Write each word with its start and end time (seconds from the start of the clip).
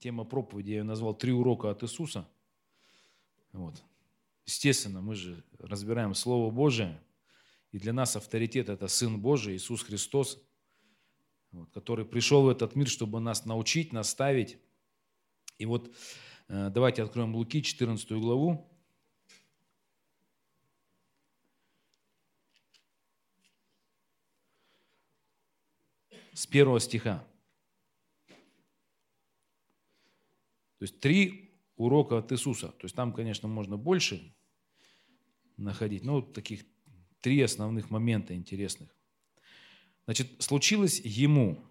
тема 0.00 0.24
проповеди 0.24 0.70
я 0.70 0.76
ее 0.78 0.82
назвал 0.82 1.14
«Три 1.14 1.32
урока 1.32 1.70
от 1.70 1.82
Иисуса». 1.84 2.26
Вот. 3.52 3.82
Естественно, 4.46 5.00
мы 5.00 5.14
же 5.14 5.44
разбираем 5.58 6.14
Слово 6.14 6.50
Божие, 6.50 7.00
и 7.70 7.78
для 7.78 7.92
нас 7.92 8.16
авторитет– 8.16 8.68
это 8.70 8.88
Сын 8.88 9.20
Божий, 9.20 9.56
Иисус 9.56 9.82
Христос, 9.82 10.42
вот, 11.52 11.70
который 11.70 12.04
пришел 12.04 12.42
в 12.42 12.48
этот 12.48 12.74
мир, 12.74 12.88
чтобы 12.88 13.20
нас 13.20 13.44
научить, 13.44 13.92
наставить. 13.92 14.58
И 15.58 15.66
вот 15.66 15.94
э, 16.48 16.70
давайте 16.70 17.02
откроем 17.02 17.34
Луки, 17.36 17.62
14 17.62 18.10
главу. 18.12 18.66
С 26.32 26.46
первого 26.46 26.80
стиха. 26.80 27.24
То 30.80 30.84
есть 30.84 30.98
три 30.98 31.50
урока 31.76 32.16
от 32.16 32.32
Иисуса. 32.32 32.68
То 32.68 32.84
есть 32.84 32.96
там, 32.96 33.12
конечно, 33.12 33.46
можно 33.48 33.76
больше 33.76 34.34
находить, 35.58 36.04
но 36.04 36.14
вот 36.14 36.32
таких 36.32 36.64
три 37.20 37.42
основных 37.42 37.90
момента 37.90 38.34
интересных. 38.34 38.88
Значит, 40.06 40.42
случилось 40.42 40.98
ему, 41.04 41.62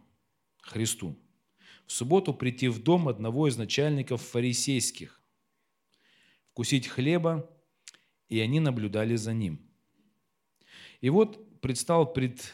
Христу, 0.61 1.17
в 1.87 1.91
субботу 1.91 2.35
прийти 2.35 2.67
в 2.67 2.83
дом 2.83 3.07
одного 3.07 3.47
из 3.47 3.57
начальников 3.57 4.21
фарисейских, 4.21 5.19
вкусить 6.51 6.87
хлеба, 6.87 7.49
и 8.27 8.39
они 8.39 8.59
наблюдали 8.59 9.15
за 9.15 9.33
ним. 9.33 9.59
И 11.01 11.09
вот 11.09 11.59
предстал 11.61 12.13
пред 12.13 12.53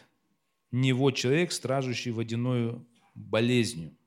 него 0.72 1.12
человек, 1.12 1.52
стражущий 1.52 2.12
водяною 2.12 2.88
болезнью– 3.14 3.94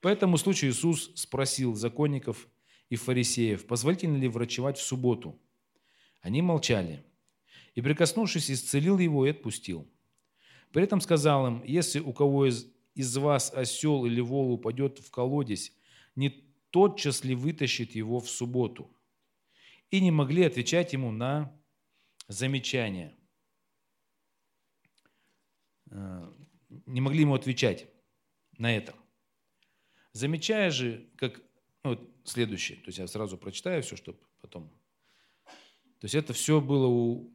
по 0.00 0.08
этому 0.08 0.38
случаю 0.38 0.70
Иисус 0.70 1.12
спросил 1.14 1.74
законников 1.74 2.48
и 2.88 2.96
фарисеев, 2.96 3.66
позволительно 3.66 4.16
ли 4.16 4.28
врачевать 4.28 4.78
в 4.78 4.82
субботу. 4.82 5.38
Они 6.20 6.42
молчали. 6.42 7.04
И, 7.74 7.82
прикоснувшись, 7.82 8.50
исцелил 8.50 8.98
его 8.98 9.26
и 9.26 9.30
отпустил. 9.30 9.88
При 10.72 10.82
этом 10.82 11.00
сказал 11.00 11.46
им, 11.46 11.62
если 11.64 12.00
у 12.00 12.12
кого 12.12 12.46
из, 12.46 12.66
из 12.94 13.16
вас 13.16 13.52
осел 13.52 14.06
или 14.06 14.20
вол 14.20 14.52
упадет 14.52 14.98
в 14.98 15.10
колодец, 15.10 15.72
не 16.16 16.30
тотчас 16.70 17.24
ли 17.24 17.34
вытащит 17.34 17.94
его 17.94 18.20
в 18.20 18.28
субботу? 18.28 18.96
И 19.90 20.00
не 20.00 20.10
могли 20.10 20.44
отвечать 20.44 20.92
ему 20.92 21.10
на 21.10 21.52
замечания. 22.28 23.16
Э, 25.90 26.32
не 26.86 27.00
могли 27.00 27.22
ему 27.22 27.34
отвечать 27.34 27.88
на 28.58 28.74
это. 28.74 28.94
Замечая 30.12 30.70
же, 30.70 31.08
как 31.16 31.40
ну, 31.84 31.90
вот 31.90 32.10
следующее, 32.24 32.78
то 32.78 32.88
есть 32.88 32.98
я 32.98 33.06
сразу 33.06 33.38
прочитаю 33.38 33.82
все, 33.82 33.96
чтобы 33.96 34.18
потом. 34.40 34.68
То 35.44 36.04
есть 36.04 36.14
это 36.14 36.32
все 36.32 36.60
было 36.60 36.86
у, 36.86 37.32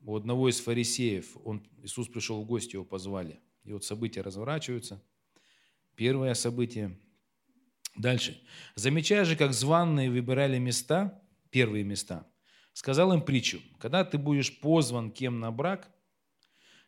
у 0.00 0.16
одного 0.16 0.48
из 0.48 0.60
фарисеев. 0.60 1.36
Он, 1.44 1.66
Иисус 1.82 2.08
пришел 2.08 2.42
в 2.42 2.46
гости, 2.46 2.76
его 2.76 2.84
позвали. 2.84 3.40
И 3.64 3.72
вот 3.72 3.84
события 3.84 4.22
разворачиваются. 4.22 5.02
Первое 5.96 6.34
событие. 6.34 6.98
Дальше. 7.96 8.40
Замечая 8.74 9.24
же, 9.24 9.36
как 9.36 9.52
званные 9.52 10.10
выбирали 10.10 10.58
места, 10.58 11.22
первые 11.50 11.84
места, 11.84 12.26
сказал 12.72 13.12
им 13.12 13.22
притчу. 13.22 13.60
Когда 13.78 14.04
ты 14.04 14.18
будешь 14.18 14.60
позван 14.60 15.10
кем 15.10 15.40
на 15.40 15.50
брак, 15.50 15.90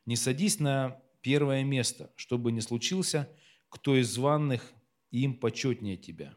не 0.06 0.16
садись 0.16 0.60
на 0.60 1.02
первое 1.20 1.64
место, 1.64 2.12
чтобы 2.16 2.52
не 2.52 2.60
случился 2.60 3.28
кто 3.68 3.96
из 3.96 4.08
званных 4.12 4.72
им 5.10 5.34
почетнее 5.34 5.96
тебя. 5.96 6.36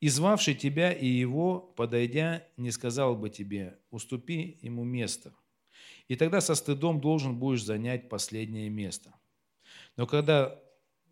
И 0.00 0.08
звавший 0.08 0.54
тебя 0.54 0.92
и 0.92 1.06
его, 1.06 1.58
подойдя, 1.60 2.46
не 2.56 2.70
сказал 2.70 3.16
бы 3.16 3.30
тебе, 3.30 3.78
уступи 3.90 4.58
ему 4.60 4.84
место. 4.84 5.34
И 6.08 6.16
тогда 6.16 6.40
со 6.40 6.54
стыдом 6.54 7.00
должен 7.00 7.38
будешь 7.38 7.64
занять 7.64 8.08
последнее 8.08 8.68
место. 8.68 9.14
Но 9.96 10.06
когда 10.06 10.60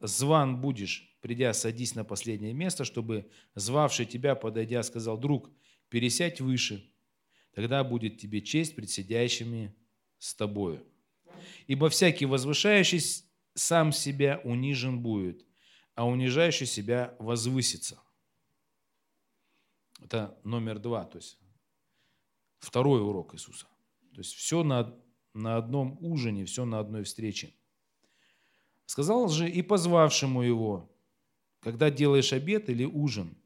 зван 0.01 0.61
будешь, 0.61 1.17
придя, 1.21 1.53
садись 1.55 1.95
на 1.95 2.05
последнее 2.05 2.53
место, 2.53 2.85
чтобы 2.85 3.31
звавший 3.55 4.05
тебя, 4.07 4.35
подойдя, 4.35 4.83
сказал, 4.83 5.17
друг, 5.17 5.51
пересядь 5.89 6.41
выше, 6.41 6.85
тогда 7.55 7.83
будет 7.85 8.19
тебе 8.19 8.43
честь 8.43 8.77
пред 8.77 8.91
сидящими 8.91 9.75
с 10.19 10.35
тобою. 10.35 10.85
Ибо 11.67 11.89
всякий 11.89 12.27
возвышающий 12.27 13.01
сам 13.55 13.93
себя 13.93 14.41
унижен 14.45 15.01
будет, 15.01 15.47
а 15.95 16.07
унижающий 16.07 16.67
себя 16.67 17.15
возвысится. 17.19 18.01
Это 20.03 20.39
номер 20.45 20.79
два, 20.79 21.05
то 21.05 21.19
есть 21.19 21.39
второй 22.59 23.01
урок 23.01 23.35
Иисуса. 23.35 23.67
То 24.13 24.21
есть 24.21 24.35
все 24.35 24.63
на, 24.63 24.95
на 25.33 25.57
одном 25.57 25.99
ужине, 26.01 26.45
все 26.45 26.65
на 26.65 26.79
одной 26.79 27.05
встрече. 27.05 27.55
Сказал 28.87 29.29
же 29.29 29.51
и 29.51 29.63
позвавшему 29.63 30.43
его, 30.43 30.95
когда 31.61 31.91
делаешь 31.91 32.33
обед 32.33 32.69
или 32.69 32.85
ужин, 32.85 33.37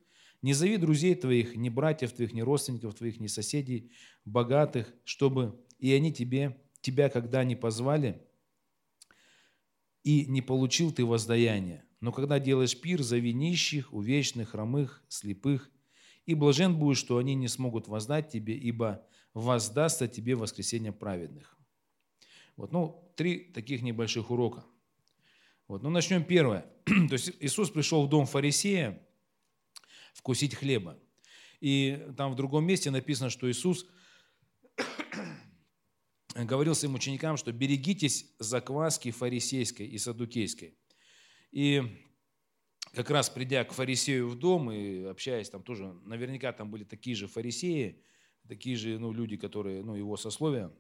не 0.42 0.52
зови 0.52 0.76
друзей 0.76 1.14
твоих, 1.14 1.56
ни 1.56 1.68
братьев 1.68 2.12
твоих, 2.12 2.32
ни 2.32 2.40
родственников 2.40 2.94
твоих, 2.94 3.20
ни 3.20 3.26
соседей 3.26 3.92
богатых, 4.24 4.92
чтобы 5.04 5.64
и 5.78 5.92
они 5.92 6.12
тебе, 6.12 6.60
тебя 6.80 7.08
когда 7.08 7.44
не 7.44 7.56
позвали, 7.56 8.24
и 10.02 10.26
не 10.26 10.42
получил 10.42 10.92
ты 10.92 11.04
воздаяние. 11.04 11.84
Но 12.00 12.12
когда 12.12 12.38
делаешь 12.38 12.80
пир, 12.80 13.02
зови 13.02 13.32
нищих, 13.32 13.92
увечных, 13.92 14.50
хромых, 14.50 15.02
слепых, 15.08 15.70
и 16.26 16.34
блажен 16.34 16.76
будешь, 16.76 16.98
что 16.98 17.16
они 17.18 17.34
не 17.34 17.48
смогут 17.48 17.88
воздать 17.88 18.30
тебе, 18.30 18.56
ибо 18.56 19.04
воздастся 19.34 20.06
тебе 20.06 20.34
воскресение 20.36 20.92
праведных. 20.92 21.56
Вот, 22.56 22.72
ну, 22.72 23.12
три 23.16 23.38
таких 23.38 23.82
небольших 23.82 24.30
урока. 24.30 24.64
Вот, 25.68 25.82
ну, 25.82 25.90
начнем 25.90 26.24
первое. 26.24 26.66
То 26.84 27.12
есть 27.12 27.32
Иисус 27.40 27.70
пришел 27.70 28.06
в 28.06 28.08
дом 28.08 28.26
фарисея 28.26 29.00
вкусить 30.12 30.54
хлеба. 30.54 30.98
И 31.60 32.06
там 32.16 32.32
в 32.32 32.36
другом 32.36 32.64
месте 32.64 32.90
написано, 32.90 33.30
что 33.30 33.50
Иисус 33.50 33.86
говорил 36.34 36.74
своим 36.74 36.94
ученикам, 36.94 37.36
что 37.36 37.52
берегитесь 37.52 38.32
закваски 38.38 39.10
фарисейской 39.10 39.86
и 39.86 39.98
садукейской. 39.98 40.74
И 41.50 41.82
как 42.92 43.10
раз 43.10 43.30
придя 43.30 43.64
к 43.64 43.72
фарисею 43.72 44.28
в 44.28 44.36
дом 44.36 44.70
и 44.70 45.04
общаясь 45.04 45.50
там 45.50 45.62
тоже, 45.62 45.92
наверняка 46.04 46.52
там 46.52 46.70
были 46.70 46.84
такие 46.84 47.16
же 47.16 47.26
фарисеи, 47.26 48.02
такие 48.46 48.76
же 48.76 48.98
ну, 48.98 49.12
люди, 49.12 49.36
которые, 49.36 49.82
ну, 49.82 49.94
его 49.94 50.16
сословия. 50.16 50.72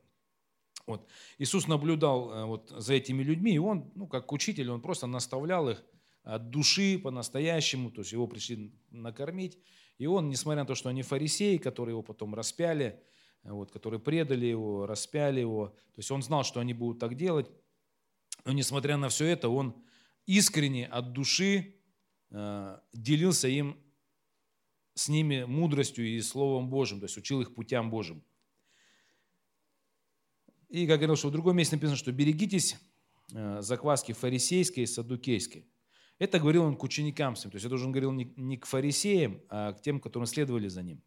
Вот. 0.86 1.06
Иисус 1.36 1.68
наблюдал 1.68 2.32
э, 2.32 2.44
вот 2.46 2.70
за 2.70 2.94
этими 2.94 3.22
людьми, 3.22 3.54
и 3.54 3.58
он, 3.58 3.92
ну, 3.94 4.06
как 4.06 4.32
учитель, 4.32 4.70
он 4.70 4.80
просто 4.80 5.06
наставлял 5.06 5.68
их 5.68 5.84
от 6.22 6.50
души 6.50 6.98
по-настоящему, 6.98 7.90
то 7.90 8.00
есть 8.00 8.12
его 8.12 8.26
пришли 8.26 8.72
накормить. 8.90 9.58
И 9.98 10.06
он, 10.06 10.28
несмотря 10.28 10.62
на 10.62 10.66
то, 10.66 10.74
что 10.74 10.88
они 10.88 11.02
фарисеи, 11.02 11.58
которые 11.58 11.92
его 11.92 12.02
потом 12.02 12.34
распяли, 12.34 13.02
вот, 13.42 13.70
которые 13.70 14.00
предали 14.00 14.46
его, 14.46 14.86
распяли 14.86 15.40
его, 15.40 15.68
то 15.68 15.98
есть 15.98 16.10
он 16.10 16.22
знал, 16.22 16.44
что 16.44 16.60
они 16.60 16.72
будут 16.72 16.98
так 16.98 17.16
делать, 17.16 17.50
но 18.44 18.52
несмотря 18.52 18.96
на 18.96 19.08
все 19.08 19.26
это, 19.26 19.48
он 19.48 19.84
искренне 20.28 20.86
от 20.86 21.12
души 21.12 21.74
э, 22.30 22.78
делился 22.92 23.48
им 23.48 23.82
с 24.94 25.08
ними 25.08 25.44
мудростью 25.44 26.06
и 26.06 26.20
Словом 26.20 26.68
Божьим, 26.68 27.00
то 27.00 27.06
есть 27.06 27.16
учил 27.16 27.40
их 27.40 27.54
путям 27.54 27.90
Божьим. 27.90 28.22
И, 30.68 30.86
как 30.86 30.98
говорил, 30.98 31.16
что 31.16 31.28
в 31.28 31.32
другом 31.32 31.56
месте 31.56 31.76
написано, 31.76 31.96
что 31.96 32.12
берегитесь 32.12 32.76
э, 33.32 33.62
закваски 33.62 34.12
фарисейской 34.12 34.82
и 34.82 34.86
садукейской. 34.86 35.66
Это 36.18 36.38
говорил 36.38 36.64
он 36.64 36.76
к 36.76 36.82
ученикам 36.82 37.34
своим, 37.34 37.52
то 37.52 37.56
есть 37.56 37.64
это 37.64 37.76
уже 37.76 37.86
он 37.86 37.92
говорил 37.92 38.12
не 38.12 38.58
к 38.58 38.66
фарисеям, 38.66 39.40
а 39.48 39.72
к 39.72 39.80
тем, 39.80 39.98
которые 39.98 40.26
следовали 40.26 40.68
за 40.68 40.82
ним. 40.82 41.02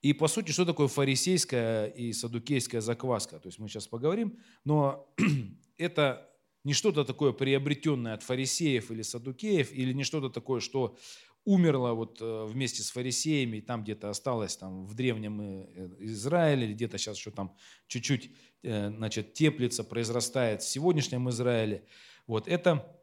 И 0.00 0.14
по 0.14 0.28
сути, 0.28 0.52
что 0.52 0.64
такое 0.64 0.86
фарисейская 0.86 1.86
и 1.88 2.12
садукейская 2.12 2.80
закваска? 2.80 3.38
То 3.40 3.48
есть 3.48 3.58
мы 3.58 3.68
сейчас 3.68 3.88
поговорим, 3.88 4.38
но 4.64 5.12
это 5.76 6.33
не 6.64 6.72
что-то 6.72 7.04
такое 7.04 7.32
приобретенное 7.32 8.14
от 8.14 8.22
фарисеев 8.22 8.90
или 8.90 9.02
садукеев, 9.02 9.72
или 9.72 9.92
не 9.92 10.02
что-то 10.02 10.30
такое, 10.30 10.60
что 10.60 10.96
умерло 11.44 11.92
вот 11.92 12.22
э, 12.22 12.44
вместе 12.46 12.82
с 12.82 12.90
фарисеями, 12.90 13.58
и 13.58 13.60
там 13.60 13.82
где-то 13.82 14.08
осталось 14.08 14.56
там 14.56 14.86
в 14.86 14.94
древнем 14.94 15.40
э, 15.42 15.88
Израиле, 16.00 16.66
или 16.66 16.72
где-то 16.72 16.96
сейчас 16.96 17.18
еще 17.18 17.30
там 17.30 17.54
чуть-чуть 17.86 18.30
э, 18.62 18.88
значит, 18.88 19.34
теплится, 19.34 19.84
произрастает 19.84 20.62
в 20.62 20.68
сегодняшнем 20.68 21.28
Израиле. 21.28 21.84
Вот 22.26 22.48
это 22.48 22.98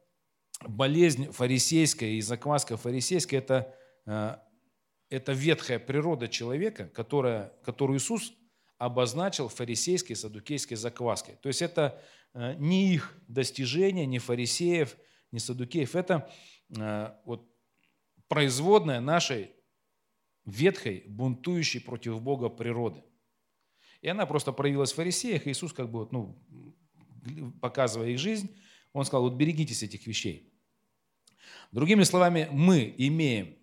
болезнь 0.68 1.32
фарисейская 1.32 2.10
и 2.10 2.22
закваска 2.22 2.78
фарисейская, 2.78 3.40
это, 3.40 3.76
это 5.10 5.32
ветхая 5.34 5.80
природа 5.80 6.28
человека, 6.28 6.88
которая, 6.88 7.54
которую 7.64 7.98
Иисус 7.98 8.34
обозначил 8.80 9.48
фарисейской 9.48 10.14
и 10.14 10.18
садукейской 10.18 10.78
закваской. 10.78 11.36
То 11.42 11.48
есть 11.48 11.62
это 11.62 12.02
Э, 12.02 12.21
не 12.34 12.94
их 12.94 13.18
достижения, 13.28 14.06
не 14.06 14.20
фарисеев, 14.20 14.96
не 15.32 15.40
садукеев. 15.40 15.96
Это 15.96 16.32
э, 16.78 17.14
вот 17.26 17.48
производная 18.28 19.02
нашей 19.02 19.52
ветхой, 20.46 21.04
бунтующей 21.08 21.82
против 21.82 22.22
Бога 22.22 22.50
природы. 22.50 23.04
И 24.02 24.08
она 24.08 24.26
просто 24.26 24.52
проявилась 24.52 24.92
в 24.92 24.96
фарисеях, 24.96 25.48
Иисус, 25.48 25.74
как 25.74 25.92
бы, 25.92 26.08
ну, 26.12 26.42
показывая 27.62 28.10
их 28.10 28.20
жизнь, 28.20 28.50
он 28.94 29.06
сказал, 29.06 29.24
вот 29.24 29.36
берегитесь 29.36 29.84
этих 29.84 30.08
вещей. 30.08 30.52
Другими 31.72 32.04
словами, 32.04 32.50
мы 32.52 32.94
имеем 32.98 33.56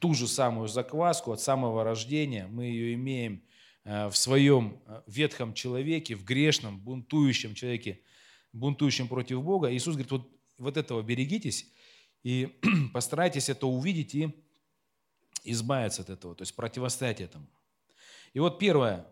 ту 0.00 0.14
же 0.14 0.28
самую 0.28 0.68
закваску 0.68 1.32
от 1.32 1.40
самого 1.40 1.82
рождения, 1.82 2.46
мы 2.46 2.64
ее 2.64 2.94
имеем 2.94 3.42
э, 3.42 3.47
в 3.88 4.12
своем 4.12 4.80
э, 4.84 5.02
ветхом 5.06 5.54
человеке, 5.54 6.14
в 6.14 6.22
грешном, 6.22 6.78
бунтующем 6.78 7.54
человеке, 7.54 8.02
бунтующем 8.52 9.08
против 9.08 9.42
Бога. 9.42 9.72
Иисус 9.74 9.94
говорит, 9.94 10.10
вот, 10.10 10.30
вот 10.58 10.76
этого 10.76 11.02
берегитесь 11.02 11.72
и 12.22 12.54
постарайтесь 12.92 13.48
это 13.48 13.66
увидеть 13.66 14.14
и 14.14 14.44
избавиться 15.44 16.02
от 16.02 16.10
этого, 16.10 16.34
то 16.34 16.42
есть 16.42 16.54
противостоять 16.54 17.22
этому. 17.22 17.46
И 18.34 18.40
вот 18.40 18.58
первое, 18.58 19.06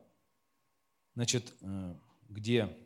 значит, 1.14 1.54
э, 1.62 1.94
где 2.28 2.76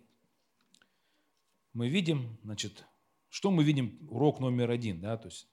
мы 1.72 1.88
видим, 1.88 2.38
значит, 2.44 2.84
что 3.28 3.50
мы 3.50 3.64
видим, 3.64 3.98
урок 4.08 4.38
номер 4.38 4.70
один, 4.70 5.00
да, 5.00 5.16
то 5.16 5.26
есть, 5.26 5.48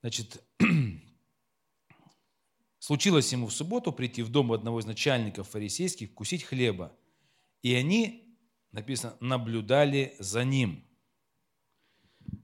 значит, 0.00 0.42
случилось 2.86 3.32
ему 3.32 3.48
в 3.48 3.52
субботу 3.52 3.92
прийти 3.92 4.22
в 4.22 4.28
дом 4.28 4.52
одного 4.52 4.78
из 4.78 4.86
начальников 4.86 5.48
фарисейских, 5.48 6.10
вкусить 6.10 6.44
хлеба, 6.44 6.96
и 7.60 7.74
они, 7.74 8.38
написано, 8.70 9.16
наблюдали 9.18 10.14
за 10.20 10.44
ним. 10.44 10.84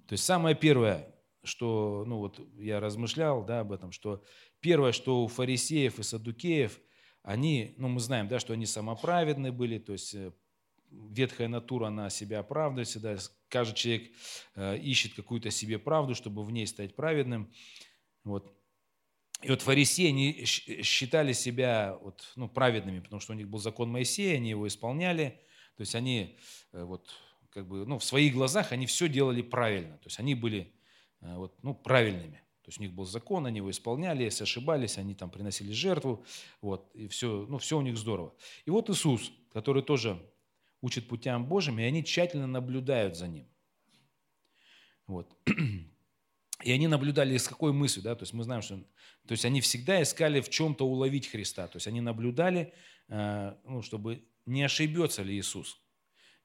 То 0.08 0.14
есть 0.14 0.24
самое 0.24 0.56
первое, 0.56 1.14
что, 1.44 2.02
ну 2.08 2.18
вот 2.18 2.40
я 2.56 2.80
размышлял, 2.80 3.44
да, 3.44 3.60
об 3.60 3.70
этом, 3.70 3.92
что 3.92 4.24
первое, 4.58 4.90
что 4.90 5.22
у 5.22 5.28
фарисеев 5.28 6.00
и 6.00 6.02
садукеев, 6.02 6.80
они, 7.22 7.76
ну 7.76 7.86
мы 7.86 8.00
знаем, 8.00 8.26
да, 8.26 8.40
что 8.40 8.52
они 8.52 8.66
самоправедны 8.66 9.52
были, 9.52 9.78
то 9.78 9.92
есть 9.92 10.12
э, 10.12 10.32
ветхая 10.90 11.46
натура, 11.46 11.86
она 11.86 12.10
себя 12.10 12.40
оправдывает 12.40 12.88
всегда. 12.88 13.16
Каждый 13.46 13.76
человек 13.76 14.10
э, 14.56 14.78
ищет 14.78 15.14
какую-то 15.14 15.52
себе 15.52 15.78
правду, 15.78 16.16
чтобы 16.16 16.42
в 16.42 16.50
ней 16.50 16.66
стать 16.66 16.96
праведным. 16.96 17.52
Вот. 18.24 18.52
И 19.42 19.50
вот 19.50 19.62
фарисеи, 19.62 20.08
они 20.08 20.44
считали 20.44 21.32
себя 21.32 21.98
вот, 22.00 22.32
ну, 22.36 22.48
праведными, 22.48 23.00
потому 23.00 23.20
что 23.20 23.32
у 23.32 23.36
них 23.36 23.48
был 23.48 23.58
закон 23.58 23.90
Моисея, 23.90 24.36
они 24.36 24.50
его 24.50 24.66
исполняли. 24.68 25.40
То 25.76 25.80
есть 25.80 25.94
они 25.94 26.38
э, 26.72 26.84
вот, 26.84 27.10
как 27.50 27.66
бы, 27.66 27.84
ну, 27.84 27.98
в 27.98 28.04
своих 28.04 28.34
глазах 28.34 28.72
они 28.72 28.86
все 28.86 29.08
делали 29.08 29.42
правильно. 29.42 29.98
То 29.98 30.06
есть 30.06 30.20
они 30.20 30.34
были 30.34 30.72
э, 31.20 31.36
вот, 31.36 31.54
ну, 31.62 31.74
правильными. 31.74 32.40
То 32.62 32.68
есть 32.68 32.78
у 32.78 32.82
них 32.82 32.92
был 32.92 33.04
закон, 33.04 33.46
они 33.46 33.56
его 33.56 33.70
исполняли, 33.70 34.22
если 34.22 34.44
ошибались, 34.44 34.96
они 34.96 35.14
там 35.14 35.30
приносили 35.30 35.72
жертву, 35.72 36.24
вот, 36.60 36.94
и 36.94 37.08
все, 37.08 37.44
ну, 37.48 37.58
все 37.58 37.76
у 37.76 37.82
них 37.82 37.96
здорово. 37.96 38.32
И 38.64 38.70
вот 38.70 38.88
Иисус, 38.88 39.32
который 39.52 39.82
тоже 39.82 40.22
учат 40.80 41.08
путям 41.08 41.46
Божьим, 41.46 41.80
и 41.80 41.82
они 41.82 42.04
тщательно 42.04 42.46
наблюдают 42.46 43.16
за 43.16 43.26
ним. 43.26 43.48
Вот. 45.08 45.36
И 46.62 46.72
они 46.72 46.86
наблюдали 46.88 47.36
с 47.36 47.48
какой 47.48 47.72
мыслью, 47.72 48.04
да, 48.04 48.14
то 48.14 48.22
есть 48.22 48.32
мы 48.32 48.44
знаем, 48.44 48.62
что, 48.62 48.76
то 49.26 49.32
есть 49.32 49.44
они 49.44 49.60
всегда 49.60 50.02
искали 50.02 50.40
в 50.40 50.48
чем-то 50.48 50.86
уловить 50.86 51.28
Христа, 51.28 51.66
то 51.66 51.76
есть 51.76 51.86
они 51.86 52.00
наблюдали, 52.00 52.72
э, 53.08 53.54
ну, 53.64 53.82
чтобы 53.82 54.24
не 54.46 54.62
ошибется 54.62 55.22
ли 55.22 55.34
Иисус, 55.34 55.80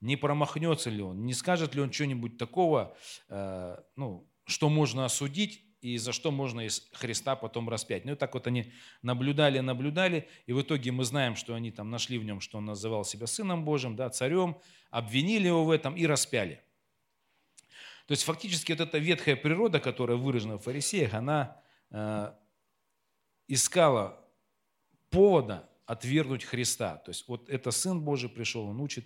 не 0.01 0.15
промахнется 0.15 0.89
ли 0.89 1.01
Он, 1.01 1.25
не 1.25 1.33
скажет 1.33 1.75
ли 1.75 1.81
Он 1.81 1.91
что-нибудь 1.91 2.37
такого, 2.37 2.95
э, 3.29 3.77
ну, 3.95 4.27
что 4.45 4.69
можно 4.69 5.05
осудить, 5.05 5.63
и 5.81 5.97
за 5.97 6.11
что 6.11 6.31
можно 6.31 6.61
из 6.61 6.89
Христа 6.93 7.35
потом 7.35 7.69
распять. 7.69 8.03
Ну 8.03 8.13
и 8.13 8.15
так 8.15 8.33
вот 8.33 8.47
они 8.47 8.73
наблюдали, 9.03 9.59
наблюдали, 9.59 10.27
и 10.47 10.53
в 10.53 10.61
итоге 10.61 10.91
мы 10.91 11.03
знаем, 11.03 11.35
что 11.35 11.53
они 11.53 11.71
там 11.71 11.91
нашли 11.91 12.17
в 12.17 12.25
нем, 12.25 12.41
что 12.41 12.57
он 12.57 12.65
называл 12.65 13.05
себя 13.05 13.27
Сыном 13.27 13.63
Божьим, 13.63 13.95
да, 13.95 14.09
царем, 14.09 14.57
обвинили 14.89 15.47
его 15.47 15.63
в 15.65 15.69
этом 15.69 15.95
и 15.95 16.05
распяли. 16.05 16.61
То 18.07 18.13
есть 18.13 18.23
фактически 18.23 18.71
вот 18.71 18.81
эта 18.81 18.97
ветхая 18.97 19.35
природа, 19.35 19.79
которая 19.79 20.17
выражена 20.17 20.57
в 20.57 20.63
фарисеях, 20.63 21.13
она 21.13 21.61
э, 21.91 22.33
искала 23.47 24.25
повода 25.09 25.69
отвергнуть 25.85 26.45
Христа. 26.45 26.97
То 26.97 27.11
есть 27.11 27.27
вот 27.27 27.49
это 27.49 27.71
Сын 27.71 28.01
Божий 28.01 28.29
пришел, 28.29 28.63
он 28.67 28.79
учит. 28.79 29.05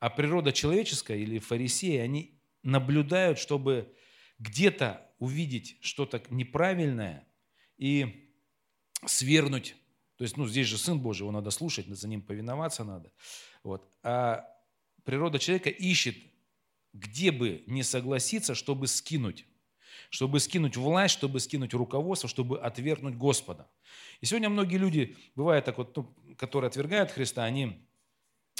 А 0.00 0.10
природа 0.10 0.52
человеческая 0.52 1.16
или 1.16 1.38
фарисеи, 1.38 1.96
они 1.96 2.38
наблюдают, 2.62 3.38
чтобы 3.38 3.94
где-то 4.38 5.10
увидеть 5.18 5.78
что-то 5.80 6.22
неправильное 6.28 7.26
и 7.78 8.34
свергнуть. 9.06 9.76
То 10.16 10.24
есть, 10.24 10.36
ну, 10.36 10.46
здесь 10.46 10.66
же 10.66 10.76
Сын 10.76 11.00
Божий, 11.00 11.22
его 11.22 11.32
надо 11.32 11.50
слушать, 11.50 11.86
за 11.86 12.08
ним 12.08 12.20
повиноваться 12.20 12.84
надо. 12.84 13.12
Вот. 13.62 13.90
А 14.02 14.46
природа 15.04 15.38
человека 15.38 15.70
ищет, 15.70 16.16
где 16.92 17.30
бы 17.30 17.62
не 17.66 17.82
согласиться, 17.82 18.54
чтобы 18.54 18.86
скинуть. 18.86 19.46
Чтобы 20.10 20.40
скинуть 20.40 20.76
власть, 20.76 21.14
чтобы 21.14 21.40
скинуть 21.40 21.74
руководство, 21.74 22.28
чтобы 22.28 22.60
отвергнуть 22.60 23.16
Господа. 23.16 23.70
И 24.20 24.26
сегодня 24.26 24.48
многие 24.48 24.76
люди, 24.76 25.16
бывает 25.34 25.64
так 25.64 25.78
вот, 25.78 25.96
ну, 25.96 26.14
которые 26.36 26.68
отвергают 26.68 27.10
Христа, 27.10 27.44
они, 27.44 27.86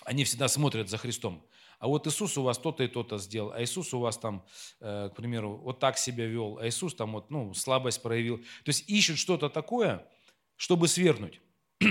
они 0.04 0.24
всегда 0.24 0.48
смотрят 0.48 0.88
за 0.88 0.98
Христом 0.98 1.46
а 1.82 1.88
вот 1.88 2.06
Иисус 2.06 2.38
у 2.38 2.44
вас 2.44 2.58
то-то 2.58 2.84
и 2.84 2.86
то-то 2.86 3.18
сделал, 3.18 3.50
а 3.50 3.60
Иисус 3.60 3.92
у 3.92 3.98
вас 3.98 4.16
там, 4.16 4.46
э, 4.78 5.10
к 5.12 5.16
примеру, 5.16 5.56
вот 5.56 5.80
так 5.80 5.98
себя 5.98 6.26
вел, 6.26 6.58
а 6.58 6.68
Иисус 6.68 6.94
там 6.94 7.10
вот, 7.10 7.28
ну, 7.28 7.54
слабость 7.54 8.00
проявил. 8.00 8.38
То 8.38 8.68
есть 8.68 8.88
ищут 8.88 9.18
что-то 9.18 9.48
такое, 9.48 10.06
чтобы 10.56 10.86
свергнуть. 10.86 11.40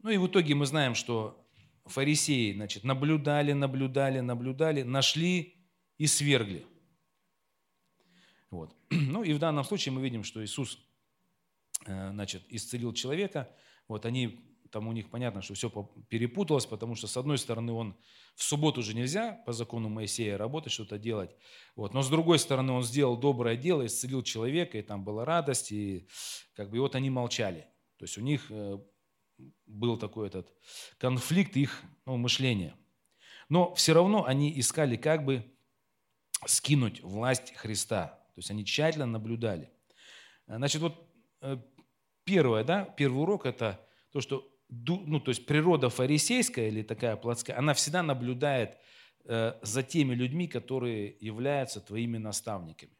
Ну 0.00 0.10
и 0.10 0.16
в 0.16 0.28
итоге 0.28 0.54
мы 0.54 0.64
знаем, 0.64 0.94
что 0.94 1.44
фарисеи, 1.88 2.52
значит, 2.52 2.84
наблюдали, 2.84 3.52
наблюдали, 3.52 4.20
наблюдали, 4.20 4.82
нашли 4.82 5.56
и 5.98 6.06
свергли. 6.06 6.66
Вот. 8.50 8.74
Ну 8.90 9.22
и 9.22 9.32
в 9.32 9.38
данном 9.38 9.64
случае 9.64 9.92
мы 9.92 10.02
видим, 10.02 10.24
что 10.24 10.44
Иисус, 10.44 10.78
э, 11.86 12.10
значит, 12.10 12.42
исцелил 12.48 12.92
человека. 12.92 13.48
Вот 13.88 14.06
они 14.06 14.48
там 14.70 14.86
у 14.86 14.92
них 14.92 15.10
понятно, 15.10 15.42
что 15.42 15.54
все 15.54 15.70
перепуталось, 16.08 16.66
потому 16.66 16.94
что, 16.94 17.06
с 17.06 17.16
одной 17.16 17.38
стороны, 17.38 17.72
он 17.72 17.96
в 18.34 18.42
субботу 18.42 18.82
же 18.82 18.94
нельзя 18.94 19.32
по 19.46 19.52
закону 19.52 19.88
Моисея 19.88 20.36
работать, 20.36 20.72
что-то 20.72 20.98
делать. 20.98 21.34
Вот. 21.74 21.94
Но 21.94 22.02
с 22.02 22.08
другой 22.08 22.38
стороны, 22.38 22.72
он 22.72 22.82
сделал 22.82 23.16
доброе 23.16 23.56
дело, 23.56 23.86
исцелил 23.86 24.22
человека, 24.22 24.78
и 24.78 24.82
там 24.82 25.04
была 25.04 25.24
радость, 25.24 25.72
и, 25.72 26.06
как 26.54 26.70
бы, 26.70 26.76
и 26.76 26.80
вот 26.80 26.94
они 26.94 27.10
молчали. 27.10 27.66
То 27.98 28.04
есть 28.04 28.18
у 28.18 28.20
них 28.20 28.46
э, 28.50 28.78
был 29.66 29.96
такой 29.96 30.28
этот 30.28 30.52
конфликт 30.98 31.56
их 31.56 31.82
ну, 32.06 32.16
мышления. 32.16 32.74
Но 33.48 33.74
все 33.74 33.94
равно 33.94 34.24
они 34.24 34.58
искали 34.58 34.96
как 34.96 35.24
бы 35.24 35.44
скинуть 36.46 37.02
власть 37.02 37.54
Христа. 37.54 38.06
То 38.34 38.38
есть 38.38 38.50
они 38.50 38.64
тщательно 38.64 39.06
наблюдали. 39.06 39.70
Значит, 40.46 40.80
вот 40.82 41.08
э, 41.40 41.58
первое, 42.24 42.64
да, 42.64 42.84
первый 42.84 43.22
урок– 43.22 43.46
это 43.46 43.84
то, 44.12 44.20
что 44.20 44.48
ну, 44.68 45.18
то 45.20 45.30
есть 45.30 45.46
природа 45.46 45.88
фарисейская 45.88 46.68
или 46.68 46.82
такая 46.82 47.16
плотская, 47.16 47.56
она 47.58 47.72
всегда 47.72 48.02
наблюдает 48.02 48.76
э, 49.24 49.54
за 49.62 49.82
теми 49.82 50.14
людьми, 50.14 50.46
которые 50.46 51.16
являются 51.20 51.80
твоими 51.80 52.18
наставниками. 52.18 52.97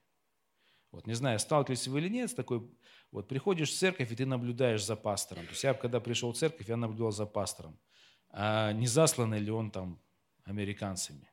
Вот, 0.91 1.07
не 1.07 1.15
знаю, 1.15 1.39
сталкивались 1.39 1.87
вы 1.87 2.01
или 2.01 2.09
нет 2.09 2.31
с 2.31 2.35
такой, 2.35 2.63
вот 3.11 3.29
приходишь 3.29 3.71
в 3.71 3.79
церковь, 3.79 4.11
и 4.11 4.17
ты 4.17 4.27
наблюдаешь 4.27 4.85
за 4.85 4.97
пастором. 4.97 5.45
То 5.45 5.51
есть 5.51 5.65
я, 5.65 5.75
когда 5.75 6.01
пришел 6.01 6.33
в 6.33 6.37
церковь, 6.37 6.69
я 6.69 6.77
наблюдал 6.77 7.11
за 7.11 7.27
пастором. 7.27 7.79
А 8.31 8.73
не 8.73 8.87
заслан 8.87 9.35
ли 9.35 9.51
он 9.51 9.71
там 9.71 10.01
американцами? 10.45 11.29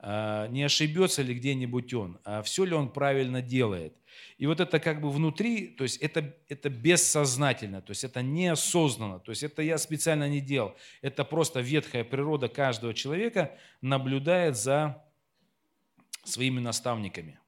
А, 0.00 0.46
не 0.48 0.62
ошибется 0.62 1.22
ли 1.22 1.34
где-нибудь 1.34 1.92
он, 1.92 2.20
а 2.24 2.42
все 2.42 2.64
ли 2.64 2.72
он 2.72 2.92
правильно 2.92 3.42
делает. 3.42 3.94
И 4.36 4.46
вот 4.46 4.60
это 4.60 4.78
как 4.78 5.00
бы 5.00 5.10
внутри, 5.10 5.68
то 5.68 5.82
есть 5.82 5.96
это, 5.98 6.36
это 6.48 6.70
бессознательно, 6.70 7.82
то 7.82 7.90
есть 7.90 8.04
это 8.04 8.22
неосознанно, 8.22 9.18
то 9.18 9.30
есть 9.30 9.42
это 9.42 9.60
я 9.62 9.76
специально 9.76 10.28
не 10.28 10.40
делал. 10.40 10.76
Это 11.02 11.24
просто 11.24 11.60
ветхая 11.60 12.04
природа 12.04 12.48
каждого 12.48 12.94
человека 12.94 13.58
наблюдает 13.80 14.56
за 14.56 15.04
своими 16.24 16.60
наставниками. 16.60 17.40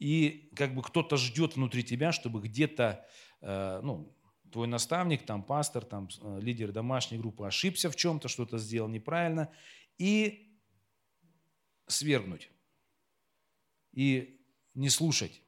И 0.00 0.50
как 0.56 0.74
бы 0.74 0.82
кто-то 0.82 1.16
ждет 1.16 1.54
внутри 1.54 1.84
тебя, 1.84 2.10
чтобы 2.10 2.40
где-то, 2.40 3.06
э, 3.40 3.80
ну, 3.82 4.12
твой 4.50 4.66
наставник, 4.66 5.24
там 5.24 5.44
пастор, 5.44 5.84
там 5.84 6.08
э, 6.20 6.40
лидер 6.40 6.72
домашней 6.72 7.18
группы 7.18 7.46
ошибся 7.46 7.88
в 7.90 7.94
чем-то, 7.94 8.26
что-то 8.26 8.58
сделал 8.58 8.88
неправильно, 8.88 9.52
и 9.98 10.56
свергнуть 11.86 12.50
и 13.92 14.40
не 14.74 14.88
слушать, 14.88 15.42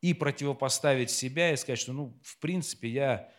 и 0.00 0.14
противопоставить 0.14 1.10
себя 1.10 1.52
и 1.52 1.56
сказать, 1.56 1.78
что, 1.78 1.92
ну, 1.92 2.18
в 2.22 2.38
принципе, 2.38 2.88
я 2.88 3.32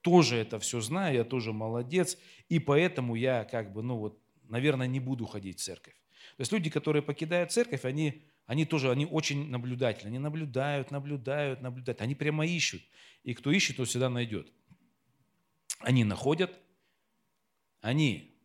тоже 0.00 0.36
это 0.36 0.58
все 0.58 0.80
знаю, 0.80 1.16
я 1.16 1.24
тоже 1.24 1.52
молодец, 1.52 2.16
и 2.48 2.58
поэтому 2.58 3.14
я 3.14 3.44
как 3.44 3.72
бы, 3.72 3.82
ну 3.82 3.96
вот, 3.96 4.18
наверное, 4.44 4.86
не 4.86 5.00
буду 5.00 5.26
ходить 5.26 5.58
в 5.58 5.62
церковь. 5.62 5.94
То 6.36 6.40
есть 6.40 6.52
люди, 6.52 6.70
которые 6.70 7.02
покидают 7.02 7.52
церковь, 7.52 7.84
они 7.84 8.24
они 8.50 8.64
тоже, 8.64 8.90
они 8.90 9.06
очень 9.06 9.48
наблюдательны. 9.48 10.08
Они 10.08 10.18
наблюдают, 10.18 10.90
наблюдают, 10.90 11.60
наблюдают. 11.60 12.00
Они 12.00 12.16
прямо 12.16 12.44
ищут. 12.44 12.82
И 13.22 13.32
кто 13.32 13.52
ищет, 13.52 13.76
тот 13.76 13.86
всегда 13.86 14.10
найдет. 14.10 14.52
Они 15.78 16.02
находят, 16.02 16.58
они 17.80 18.36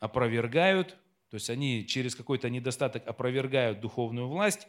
опровергают, 0.00 0.98
то 1.30 1.36
есть 1.36 1.50
они 1.50 1.86
через 1.86 2.16
какой-то 2.16 2.50
недостаток 2.50 3.06
опровергают 3.06 3.78
духовную 3.78 4.26
власть, 4.26 4.66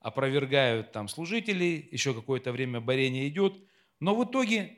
опровергают 0.00 0.92
там 0.92 1.08
служителей, 1.08 1.88
еще 1.90 2.12
какое-то 2.12 2.52
время 2.52 2.82
борение 2.82 3.26
идет, 3.26 3.56
но 4.00 4.14
в 4.14 4.28
итоге, 4.28 4.76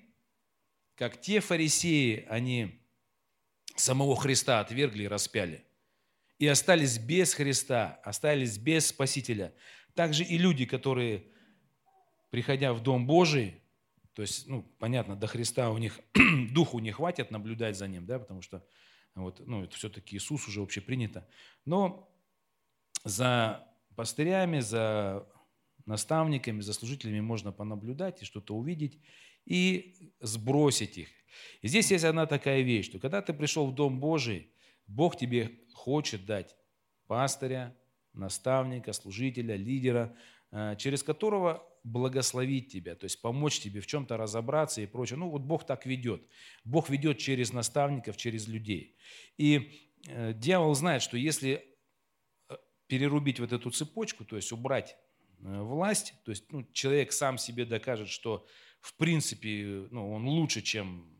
как 0.94 1.20
те 1.20 1.40
фарисеи, 1.40 2.24
они 2.28 2.80
самого 3.74 4.14
Христа 4.14 4.60
отвергли 4.60 5.02
и 5.02 5.08
распяли, 5.08 5.64
и 6.38 6.46
остались 6.46 6.98
без 6.98 7.34
Христа, 7.34 8.00
остались 8.04 8.58
без 8.58 8.88
Спасителя. 8.88 9.54
Также 9.94 10.24
и 10.24 10.36
люди, 10.36 10.66
которые, 10.66 11.24
приходя 12.30 12.72
в 12.72 12.82
Дом 12.82 13.06
Божий, 13.06 13.62
то 14.12 14.22
есть, 14.22 14.46
ну, 14.46 14.62
понятно, 14.78 15.16
до 15.16 15.26
Христа 15.26 15.70
у 15.70 15.78
них 15.78 16.00
духу 16.52 16.78
не 16.78 16.92
хватит 16.92 17.30
наблюдать 17.30 17.76
за 17.76 17.86
Ним, 17.86 18.06
да, 18.06 18.18
потому 18.18 18.42
что 18.42 18.66
вот, 19.14 19.40
ну, 19.46 19.64
это 19.64 19.76
все-таки 19.76 20.16
Иисус 20.16 20.46
уже 20.46 20.60
общепринято. 20.60 21.26
Но 21.64 22.10
за 23.04 23.66
пастырями, 23.94 24.60
за 24.60 25.26
наставниками, 25.86 26.60
за 26.60 26.74
служителями 26.74 27.20
можно 27.20 27.52
понаблюдать 27.52 28.22
и 28.22 28.24
что-то 28.26 28.54
увидеть, 28.54 28.98
и 29.46 30.12
сбросить 30.20 30.98
их. 30.98 31.08
И 31.62 31.68
здесь 31.68 31.90
есть 31.90 32.04
одна 32.04 32.26
такая 32.26 32.62
вещь, 32.62 32.86
что 32.86 32.98
когда 32.98 33.22
ты 33.22 33.32
пришел 33.32 33.66
в 33.66 33.74
Дом 33.74 34.00
Божий, 34.00 34.50
Бог 34.86 35.16
тебе 35.16 35.60
хочет 35.74 36.26
дать 36.26 36.56
пастыря, 37.06 37.76
наставника, 38.12 38.92
служителя, 38.92 39.56
лидера, 39.56 40.16
э, 40.50 40.76
через 40.78 41.02
которого 41.02 41.62
благословить 41.84 42.72
тебя, 42.72 42.96
то 42.96 43.04
есть 43.04 43.20
помочь 43.22 43.60
тебе 43.60 43.80
в 43.80 43.86
чем-то 43.86 44.16
разобраться 44.16 44.80
и 44.80 44.86
прочее. 44.86 45.18
Ну 45.18 45.30
вот 45.30 45.42
Бог 45.42 45.64
так 45.64 45.86
ведет. 45.86 46.26
Бог 46.64 46.90
ведет 46.90 47.18
через 47.18 47.52
наставников, 47.52 48.16
через 48.16 48.48
людей. 48.48 48.96
И 49.36 49.88
э, 50.08 50.32
дьявол 50.32 50.74
знает, 50.74 51.02
что 51.02 51.16
если 51.16 51.64
э, 52.48 52.56
перерубить 52.88 53.38
вот 53.38 53.52
эту 53.52 53.70
цепочку, 53.70 54.24
то 54.24 54.36
есть 54.36 54.50
убрать 54.50 54.96
власть, 55.38 56.14
то 56.24 56.30
есть 56.30 56.50
ну, 56.50 56.66
человек 56.72 57.12
сам 57.12 57.38
себе 57.38 57.66
докажет, 57.66 58.08
что 58.08 58.46
в 58.80 58.94
принципе 58.94 59.86
ну, 59.90 60.12
он 60.12 60.26
лучше, 60.26 60.62
чем 60.62 61.15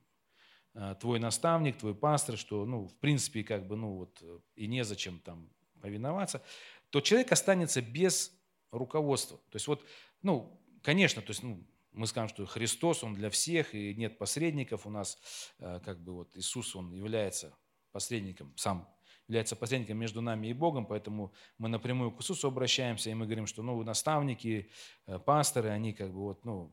твой 1.01 1.19
наставник, 1.19 1.79
твой 1.79 1.95
пастор, 1.95 2.37
что 2.37 2.65
ну, 2.67 2.87
в 2.87 2.95
принципе 2.97 3.43
как 3.43 3.67
бы 3.67 3.77
ну 3.77 3.95
вот 3.95 4.23
и 4.55 4.67
незачем 4.67 5.21
там 5.21 5.49
повиноваться, 5.81 6.43
то 6.91 7.01
человек 7.01 7.33
останется 7.33 7.81
без 7.81 8.33
руководства. 8.71 9.39
То 9.51 9.57
есть 9.57 9.67
вот 9.67 9.85
ну, 10.23 10.61
конечно, 10.83 11.23
то 11.23 11.31
есть, 11.31 11.43
ну, 11.43 11.65
мы 11.93 12.07
скажем, 12.07 12.29
что 12.29 12.47
Христос, 12.47 13.03
Он 13.03 13.15
для 13.15 13.31
всех, 13.31 13.75
и 13.75 13.95
нет 13.95 14.19
посредников 14.19 14.87
у 14.87 14.91
нас, 14.91 15.19
э, 15.59 15.81
как 15.85 16.01
бы 16.01 16.13
вот 16.13 16.37
Иисус, 16.37 16.77
Он 16.77 16.93
является 16.93 17.57
посредником, 17.93 18.53
сам 18.57 18.89
является 19.29 19.57
посредником 19.57 19.99
между 19.99 20.21
нами 20.21 20.47
и 20.47 20.53
Богом, 20.53 20.87
поэтому 20.87 21.33
мы 21.59 21.69
напрямую 21.69 22.13
к 22.13 22.21
Иисусу 22.21 22.47
обращаемся, 22.47 23.11
и 23.11 23.15
мы 23.15 23.25
говорим, 23.25 23.47
что 23.47 23.63
ну, 23.63 23.83
наставники, 23.83 24.71
э, 25.07 25.19
пасторы, 25.19 25.71
они 25.71 25.93
как 25.93 26.13
бы 26.13 26.21
вот, 26.21 26.45
ну, 26.45 26.73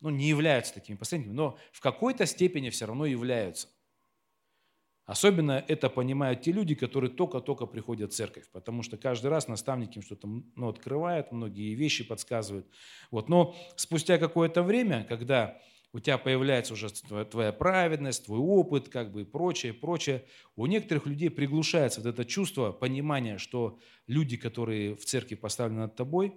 ну, 0.00 0.10
не 0.10 0.28
являются 0.28 0.74
такими 0.74 0.96
посредниками, 0.96 1.34
но 1.34 1.58
в 1.72 1.80
какой-то 1.80 2.26
степени 2.26 2.70
все 2.70 2.86
равно 2.86 3.06
являются. 3.06 3.68
Особенно 5.08 5.64
это 5.68 5.88
понимают 5.88 6.42
те 6.42 6.52
люди, 6.52 6.74
которые 6.74 7.10
только-только 7.10 7.64
приходят 7.64 8.12
в 8.12 8.14
церковь, 8.14 8.44
потому 8.52 8.82
что 8.82 8.98
каждый 8.98 9.28
раз 9.28 9.48
наставник 9.48 9.96
им 9.96 10.02
что-то 10.02 10.28
ну, 10.28 10.68
открывает, 10.68 11.32
многие 11.32 11.74
вещи 11.74 12.04
подсказывают. 12.04 12.66
Вот. 13.10 13.30
Но 13.30 13.56
спустя 13.76 14.18
какое-то 14.18 14.62
время, 14.62 15.06
когда 15.08 15.58
у 15.94 16.00
тебя 16.00 16.18
появляется 16.18 16.74
уже 16.74 16.90
твоя 16.90 17.52
праведность, 17.52 18.26
твой 18.26 18.38
опыт, 18.38 18.90
как 18.90 19.10
бы 19.10 19.22
и 19.22 19.24
прочее, 19.24 19.72
прочее, 19.72 20.26
у 20.56 20.66
некоторых 20.66 21.06
людей 21.06 21.30
приглушается 21.30 22.02
вот 22.02 22.10
это 22.10 22.26
чувство, 22.26 22.72
понимание, 22.72 23.38
что 23.38 23.78
люди, 24.06 24.36
которые 24.36 24.94
в 24.94 25.06
церкви 25.06 25.36
поставлены 25.36 25.80
над 25.80 25.96
тобой, 25.96 26.34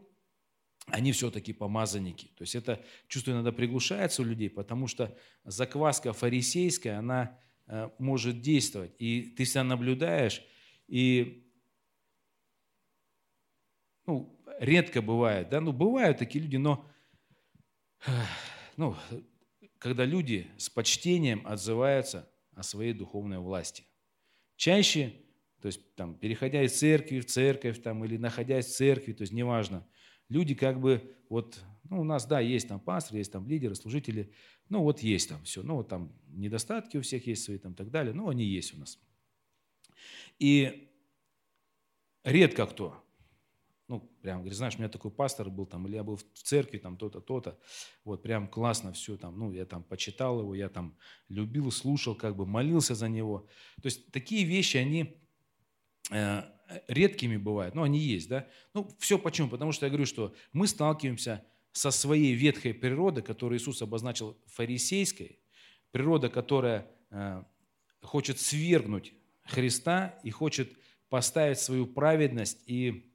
они 0.88 1.12
все-таки 1.12 1.54
помазанники. 1.54 2.28
То 2.36 2.42
есть 2.44 2.56
это 2.56 2.84
чувство 3.08 3.32
иногда 3.32 3.52
приглушается 3.52 4.22
у 4.22 4.26
людей, 4.26 4.50
потому 4.50 4.88
что 4.88 5.18
закваска 5.46 6.14
фарисейская, 6.14 7.00
она 7.00 7.40
Э, 7.74 7.90
может 8.00 8.42
действовать. 8.42 8.94
И 9.00 9.34
ты 9.38 9.46
себя 9.46 9.64
наблюдаешь, 9.64 10.44
и 10.88 11.50
ну, 14.06 14.38
редко 14.60 15.02
бывает, 15.02 15.48
да, 15.48 15.62
ну, 15.62 15.72
бывают 15.72 16.18
такие 16.18 16.44
люди, 16.44 16.58
но 16.58 16.86
ну, 18.76 18.98
когда 19.78 20.04
люди 20.04 20.52
с 20.58 20.70
почтением 20.70 21.48
отзываются 21.48 22.30
о 22.54 22.62
своей 22.62 22.92
духовной 22.92 23.40
власти. 23.40 23.86
Чаще, 24.58 25.14
то 25.62 25.68
есть 25.68 25.96
там, 25.96 26.16
переходя 26.16 26.64
из 26.64 26.78
церкви 26.78 27.22
в 27.22 27.26
церковь 27.26 27.82
там, 27.82 28.04
или 28.04 28.18
находясь 28.18 28.66
в 28.66 28.76
церкви, 28.76 29.14
то 29.14 29.22
есть 29.22 29.32
неважно, 29.32 29.88
люди 30.32 30.56
как 30.56 30.80
бы 30.80 31.14
вот, 31.30 31.62
ну, 31.90 32.02
у 32.02 32.04
нас, 32.04 32.26
да, 32.26 32.40
есть 32.40 32.70
там 32.70 32.80
пастор, 32.80 33.18
есть 33.18 33.32
там 33.32 33.48
лидеры, 33.48 33.76
служители, 33.76 34.34
ну, 34.70 34.82
вот 34.82 35.02
есть 35.02 35.30
там 35.30 35.44
все. 35.44 35.62
Ну, 35.62 35.76
вот 35.76 35.90
там 35.90 36.14
недостатки 36.30 36.98
у 36.98 37.02
всех 37.02 37.28
есть 37.28 37.44
свои 37.44 37.58
там 37.58 37.74
так 37.74 37.92
далее. 37.92 38.14
Ну, 38.14 38.30
они 38.30 38.46
есть 38.46 38.74
у 38.74 38.78
нас. 38.78 38.98
И 40.40 40.90
редко 42.24 42.66
кто, 42.66 43.04
ну, 43.90 44.00
прям 44.22 44.40
говорит, 44.40 44.58
знаешь, 44.58 44.76
у 44.76 44.78
меня 44.80 44.88
такой 44.88 45.12
пастор 45.12 45.50
был 45.50 45.66
там, 45.66 45.86
или 45.86 45.96
я 45.96 46.04
был 46.04 46.16
в 46.16 46.24
церкви, 46.34 46.78
там, 46.78 46.96
то-то, 46.96 47.20
то-то, 47.20 47.60
вот, 48.06 48.24
прям 48.24 48.48
классно 48.48 48.94
все 48.94 49.18
там, 49.18 49.38
ну, 49.38 49.52
я 49.52 49.66
там 49.66 49.84
почитал 49.84 50.40
его, 50.40 50.56
я 50.56 50.70
там 50.70 50.98
любил, 51.28 51.72
слушал, 51.72 52.16
как 52.16 52.38
бы 52.38 52.46
молился 52.46 52.96
за 52.96 53.10
него. 53.10 53.48
То 53.82 53.88
есть 53.88 54.10
такие 54.12 54.46
вещи, 54.46 54.78
они 54.78 55.22
э, 56.10 56.44
редкими 56.88 57.38
бывают, 57.38 57.76
но 57.76 57.84
они 57.84 58.00
есть, 58.00 58.30
да. 58.30 58.48
Ну, 58.74 58.90
все 59.00 59.18
почему? 59.18 59.50
Потому 59.50 59.72
что 59.72 59.86
я 59.86 59.90
говорю, 59.90 60.06
что 60.06 60.34
мы 60.54 60.68
сталкиваемся 60.68 61.46
со 61.72 61.92
своей 61.92 62.34
ветхой 62.34 62.74
природой, 62.74 63.24
которую 63.24 63.60
Иисус 63.60 63.82
обозначил 63.82 64.38
фарисейской, 64.48 65.40
природа, 65.92 66.30
которая 66.30 66.88
э, 67.10 67.44
хочет 68.02 68.40
свергнуть 68.40 69.14
Христа 69.44 70.20
и 70.24 70.32
хочет 70.32 70.72
поставить 71.10 71.60
свою 71.60 71.86
праведность 71.86 72.64
и 72.66 73.12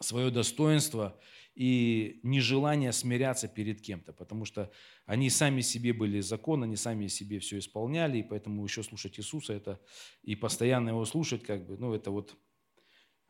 свое 0.00 0.30
достоинство 0.30 1.18
и 1.54 2.18
нежелание 2.24 2.92
смиряться 2.92 3.46
перед 3.46 3.80
кем-то, 3.80 4.12
потому 4.12 4.44
что 4.44 4.72
они 5.06 5.30
сами 5.30 5.60
себе 5.60 5.92
были 5.92 6.20
закон, 6.20 6.64
они 6.64 6.74
сами 6.74 7.06
себе 7.06 7.38
все 7.38 7.58
исполняли, 7.58 8.18
и 8.18 8.22
поэтому 8.24 8.64
еще 8.64 8.82
слушать 8.82 9.20
Иисуса 9.20 9.52
это 9.52 9.80
и 10.22 10.34
постоянно 10.34 10.88
его 10.90 11.04
слушать, 11.04 11.44
как 11.44 11.64
бы, 11.64 11.76
ну 11.76 11.94
это 11.94 12.10
вот 12.10 12.36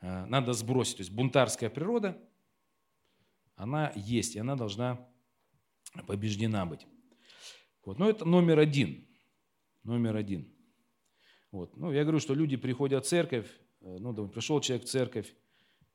надо 0.04 0.52
сбросить. 0.52 0.96
То 0.96 1.00
есть 1.02 1.12
бунтарская 1.12 1.70
природа– 1.70 2.18
она 3.56 3.92
есть, 3.94 4.36
и 4.36 4.38
она 4.38 4.56
должна 4.56 5.06
побеждена 6.06 6.66
быть. 6.66 6.86
Вот. 7.84 7.98
Но 7.98 8.08
это 8.08 8.24
номер 8.24 8.58
один. 8.58 9.06
Номер 9.82 10.16
один. 10.16 10.52
Вот. 11.50 11.76
Ну, 11.76 11.92
я 11.92 12.02
говорю, 12.02 12.18
что 12.18 12.34
люди 12.34 12.56
приходят 12.56 13.04
в 13.04 13.08
церковь, 13.08 13.46
э, 13.80 13.96
ну, 14.00 14.12
да, 14.12 14.24
пришел 14.24 14.60
человек 14.60 14.86
в 14.86 14.90
церковь, 14.90 15.32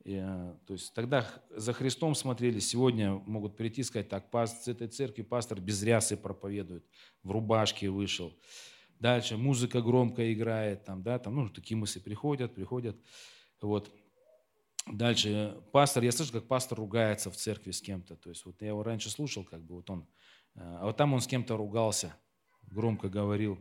и, 0.05 0.13
э, 0.13 0.55
то 0.65 0.73
есть 0.73 0.93
тогда 0.93 1.27
за 1.49 1.73
Христом 1.73 2.15
смотрели, 2.15 2.59
сегодня 2.59 3.13
могут 3.13 3.57
прийти 3.57 3.81
и 3.81 3.83
сказать, 3.83 4.07
так, 4.07 4.31
паст, 4.31 4.63
с 4.63 4.67
этой 4.69 4.87
церкви 4.87 5.23
пастор 5.23 5.59
без 5.59 5.83
рясы 5.83 6.15
проповедует, 6.15 6.85
в 7.23 7.31
рубашке 7.31 7.89
вышел. 7.89 8.33
Дальше 8.99 9.35
музыка 9.37 9.81
громко 9.81 10.31
играет, 10.31 10.85
там, 10.85 11.03
да, 11.03 11.19
там, 11.19 11.35
ну, 11.35 11.49
такие 11.49 11.75
мысли 11.75 11.99
приходят, 11.99 12.55
приходят. 12.55 12.95
Вот. 13.61 13.93
Дальше, 14.91 15.61
пастор, 15.71 16.03
я 16.03 16.11
слышу, 16.11 16.31
как 16.33 16.47
пастор 16.47 16.79
ругается 16.79 17.29
в 17.29 17.35
церкви 17.35 17.71
с 17.71 17.81
кем-то. 17.81 18.15
То 18.15 18.29
есть 18.29 18.45
вот 18.45 18.61
я 18.61 18.69
его 18.69 18.81
раньше 18.81 19.09
слушал, 19.09 19.43
как 19.43 19.63
бы 19.63 19.75
вот 19.75 19.89
он, 19.89 20.07
э, 20.55 20.61
а 20.61 20.85
вот 20.85 20.97
там 20.97 21.13
он 21.13 21.21
с 21.21 21.27
кем-то 21.27 21.57
ругался, 21.57 22.15
громко 22.63 23.09
говорил. 23.09 23.59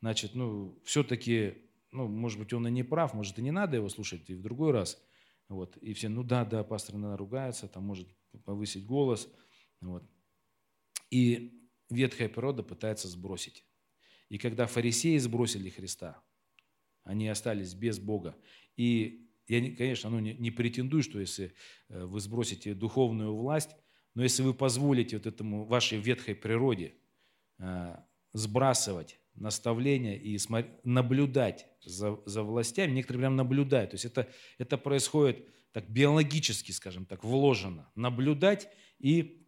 Значит, 0.00 0.34
ну, 0.34 0.78
все-таки, 0.84 1.70
ну, 1.92 2.08
может 2.08 2.38
быть, 2.38 2.52
он 2.52 2.68
и 2.68 2.70
не 2.70 2.82
прав, 2.82 3.14
может, 3.14 3.38
и 3.38 3.42
не 3.42 3.52
надо 3.52 3.76
его 3.76 3.88
слушать, 3.88 4.28
и 4.28 4.34
в 4.34 4.42
другой 4.42 4.72
раз. 4.72 5.02
Вот, 5.48 5.76
и 5.78 5.94
все, 5.94 6.08
ну 6.08 6.24
да, 6.24 6.44
да, 6.44 6.64
пастор 6.64 6.96
иногда 6.96 7.16
ругается, 7.16 7.68
там 7.68 7.84
может 7.84 8.08
повысить 8.44 8.84
голос. 8.84 9.32
Вот. 9.80 10.02
И 11.10 11.70
ветхая 11.88 12.28
природа 12.28 12.62
пытается 12.62 13.08
сбросить. 13.08 13.64
И 14.28 14.38
когда 14.38 14.66
фарисеи 14.66 15.16
сбросили 15.18 15.70
Христа, 15.70 16.20
они 17.04 17.28
остались 17.28 17.74
без 17.74 17.98
Бога. 17.98 18.36
И 18.76 19.25
я, 19.48 19.76
конечно, 19.76 20.10
ну, 20.10 20.18
не, 20.18 20.34
не 20.34 20.50
претендую, 20.50 21.02
что 21.02 21.20
если 21.20 21.54
э, 21.88 22.04
вы 22.04 22.20
сбросите 22.20 22.74
духовную 22.74 23.34
власть, 23.34 23.70
но 24.14 24.22
если 24.22 24.42
вы 24.42 24.54
позволите 24.54 25.16
вот 25.16 25.26
этому 25.26 25.64
вашей 25.64 25.98
ветхой 25.98 26.34
природе 26.34 26.94
э, 27.58 27.96
сбрасывать 28.32 29.20
наставления 29.34 30.16
и 30.16 30.38
наблюдать 30.82 31.66
за, 31.84 32.18
за 32.24 32.42
властями, 32.42 32.92
некоторые 32.92 33.20
прям 33.20 33.36
наблюдают. 33.36 33.90
То 33.90 33.94
есть 33.94 34.06
это, 34.06 34.28
это 34.58 34.78
происходит 34.78 35.46
так 35.72 35.90
биологически, 35.90 36.72
скажем 36.72 37.04
так, 37.04 37.22
вложено. 37.22 37.90
Наблюдать 37.94 38.68
и 38.98 39.45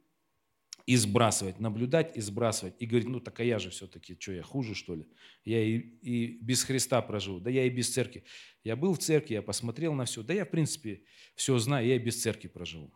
и 0.89 0.97
сбрасывать, 0.97 1.61
наблюдать 1.61 2.17
и 2.17 2.21
сбрасывать. 2.23 2.75
И 2.79 2.87
говорить, 2.87 3.11
ну 3.11 3.21
так 3.21 3.39
а 3.41 3.45
я 3.45 3.59
же 3.59 3.69
все-таки, 3.69 4.17
что 4.19 4.33
я 4.33 4.43
хуже, 4.43 4.75
что 4.75 4.95
ли? 4.95 5.07
Я 5.45 5.63
и, 5.63 5.77
и 5.77 6.39
без 6.41 6.65
Христа 6.65 7.03
проживу, 7.03 7.41
да 7.41 7.51
я 7.51 7.67
и 7.67 7.69
без 7.69 7.93
церкви. 7.93 8.25
Я 8.65 8.75
был 8.75 8.95
в 8.95 8.99
церкви, 8.99 9.35
я 9.35 9.43
посмотрел 9.43 9.93
на 9.93 10.07
все, 10.07 10.23
да 10.23 10.33
я 10.33 10.47
в 10.47 10.51
принципе 10.51 11.03
все 11.35 11.59
знаю, 11.59 11.87
я 11.87 11.97
и 11.97 11.99
без 11.99 12.23
церкви 12.23 12.49
проживу. 12.49 12.91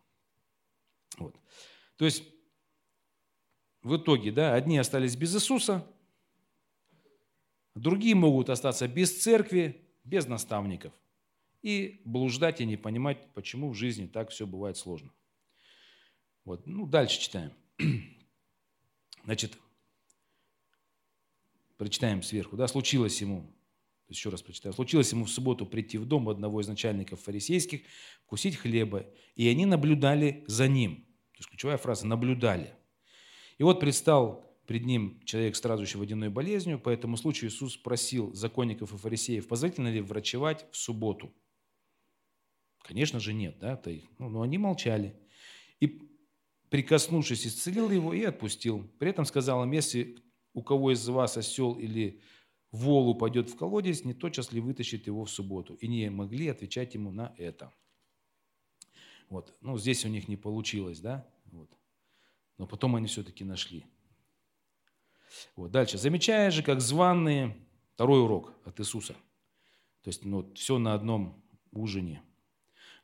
Вот. 1.19 1.39
То 1.97 2.07
есть 2.07 2.25
в 3.83 3.99
итоге, 3.99 4.33
да, 4.33 4.55
одни 4.55 4.79
остались 4.79 5.15
без 5.15 5.37
Иисуса, 5.37 5.87
другие 7.75 8.15
могут 8.15 8.49
остаться 8.49 8.89
без 8.89 9.23
церкви, 9.23 9.87
без 10.03 10.27
наставников 10.27 10.95
и 11.61 12.01
блуждать 12.07 12.63
и 12.63 12.65
не 12.65 12.79
понимать, 12.79 13.35
почему 13.35 13.69
в 13.69 13.75
жизни 13.75 14.07
так 14.07 14.31
все 14.31 14.47
бывает 14.47 14.79
сложно. 14.79 15.13
Вот. 16.47 16.67
Ну, 16.67 16.87
дальше 16.87 17.21
читаем. 17.21 17.53
Значит, 19.25 19.59
прочитаем 21.77 22.23
сверху, 22.23 22.57
да, 22.57 22.69
случилось 22.69 23.21
ему, 23.21 23.53
еще 24.09 24.29
раз 24.31 24.43
прочитаю, 24.43 24.73
случилось 24.73 25.13
ему 25.13 25.25
в 25.25 25.31
субботу 25.31 25.67
прийти 25.67 25.99
в 25.99 26.07
дом 26.07 26.29
одного 26.29 26.61
из 26.61 26.69
начальников 26.69 27.21
фарисейских, 27.21 27.83
вкусить 28.25 28.57
хлеба, 28.57 29.07
и 29.35 29.49
они 29.49 29.67
наблюдали 29.67 30.45
за 30.47 30.69
ним. 30.69 30.97
То 31.33 31.39
есть 31.39 31.51
ключевая 31.51 31.79
фраза 31.79 32.07
«наблюдали». 32.07 32.75
И 33.59 33.63
вот 33.63 33.81
предстал 33.81 34.53
пред 34.67 34.85
ним 34.87 35.21
человек, 35.25 35.57
страдающий 35.57 35.99
водяной 35.99 36.31
болезнью. 36.31 36.79
По 36.79 36.91
этому 36.91 37.17
случаю 37.17 37.51
Иисус 37.51 37.75
спросил 37.75 38.33
законников 38.33 38.93
и 38.93 38.97
фарисеев, 38.97 39.47
позволительно 39.47 39.89
ли 39.89 40.01
врачевать 40.01 40.67
в 40.71 40.77
субботу? 40.77 41.33
Конечно 42.83 43.21
же 43.21 43.33
нет, 43.33 43.59
да, 43.61 43.81
ну, 44.19 44.29
но 44.29 44.43
они 44.43 44.59
молчали. 44.59 45.15
И 45.81 46.12
прикоснувшись, 46.73 47.47
исцелил 47.47 47.91
его 47.91 48.15
и 48.15 48.25
отпустил. 48.25 48.89
При 48.99 49.11
этом 49.11 49.27
сказал 49.27 49.63
им, 49.63 49.73
если 49.73 50.17
у 50.55 50.63
кого 50.63 50.93
из 50.93 51.07
вас 51.07 51.37
осел 51.37 51.75
или 51.75 52.23
вол 52.71 53.11
упадет 53.11 53.51
в 53.51 53.57
колодец, 53.57 54.05
не 54.05 54.15
тотчас 54.15 54.53
ли 54.53 54.61
вытащит 54.63 55.07
его 55.07 55.27
в 55.27 55.31
субботу. 55.31 55.75
И 55.75 55.87
не 55.87 56.09
могли 56.09 56.49
отвечать 56.49 56.95
ему 56.95 57.13
на 57.13 57.35
это. 57.37 57.71
Вот. 59.29 59.55
Ну, 59.61 59.77
здесь 59.77 60.07
у 60.07 60.09
них 60.09 60.29
не 60.29 60.39
получилось, 60.39 61.01
да? 61.01 61.29
Вот. 61.45 61.71
Но 62.57 62.67
потом 62.67 62.97
они 62.97 63.07
все-таки 63.07 63.45
нашли. 63.45 63.85
Вот. 65.57 65.73
Дальше. 65.73 65.99
Замечая 65.99 66.51
же, 66.51 66.63
как 66.63 66.81
званные, 66.81 67.55
второй 67.93 68.23
урок 68.23 68.55
от 68.65 68.81
Иисуса. 68.81 69.13
То 70.01 70.09
есть 70.09 70.25
ну, 70.25 70.51
все 70.55 70.79
на 70.79 70.95
одном 70.95 71.45
ужине– 71.71 72.23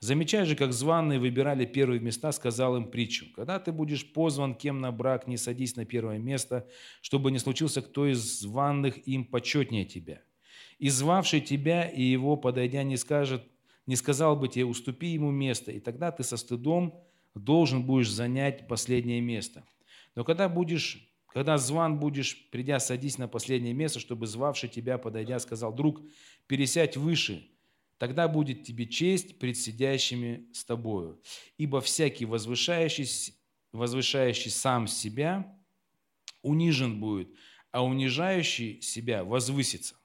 Замечая 0.00 0.44
же, 0.44 0.54
как 0.54 0.72
званые 0.72 1.18
выбирали 1.18 1.66
первые 1.66 2.00
места, 2.00 2.30
сказал 2.30 2.76
им 2.76 2.88
притчу. 2.88 3.26
Когда 3.34 3.58
ты 3.58 3.72
будешь 3.72 4.12
позван 4.12 4.54
кем 4.54 4.80
на 4.80 4.92
брак, 4.92 5.26
не 5.26 5.36
садись 5.36 5.74
на 5.74 5.84
первое 5.84 6.18
место, 6.18 6.68
чтобы 7.00 7.32
не 7.32 7.40
случился 7.40 7.82
кто 7.82 8.06
из 8.06 8.40
званных 8.40 9.08
им 9.08 9.24
почетнее 9.24 9.84
тебя. 9.84 10.22
И 10.78 10.88
звавший 10.88 11.40
тебя 11.40 11.88
и 11.88 12.02
его, 12.02 12.36
подойдя, 12.36 12.84
не 12.84 12.96
скажет, 12.96 13.42
не 13.86 13.96
сказал 13.96 14.36
бы 14.36 14.48
тебе, 14.48 14.64
уступи 14.64 15.08
ему 15.08 15.32
место, 15.32 15.72
и 15.72 15.80
тогда 15.80 16.12
ты 16.12 16.22
со 16.22 16.36
стыдом 16.36 16.94
должен 17.34 17.82
будешь 17.82 18.10
занять 18.10 18.68
последнее 18.68 19.20
место. 19.20 19.64
Но 20.14 20.22
когда 20.22 20.48
будешь, 20.48 21.10
когда 21.26 21.58
зван 21.58 21.98
будешь, 21.98 22.48
придя, 22.50 22.78
садись 22.78 23.18
на 23.18 23.26
последнее 23.26 23.74
место, 23.74 23.98
чтобы 23.98 24.28
звавший 24.28 24.68
тебя, 24.68 24.96
подойдя, 24.98 25.40
сказал, 25.40 25.72
друг, 25.72 26.00
пересядь 26.46 26.96
выше, 26.96 27.48
Тогда 27.98 28.28
будет 28.28 28.62
тебе 28.62 28.86
честь 28.86 29.38
пред 29.38 29.56
сидящими 29.56 30.48
с 30.52 30.64
тобою. 30.64 31.20
Ибо 31.56 31.80
всякий 31.80 32.24
возвышающий, 32.24 33.34
возвышающий 33.72 34.50
сам 34.50 34.86
себя 34.86 35.52
унижен 36.42 37.00
будет, 37.00 37.28
а 37.72 37.84
унижающий 37.84 38.80
себя 38.80 39.24
возвысится. 39.24 39.96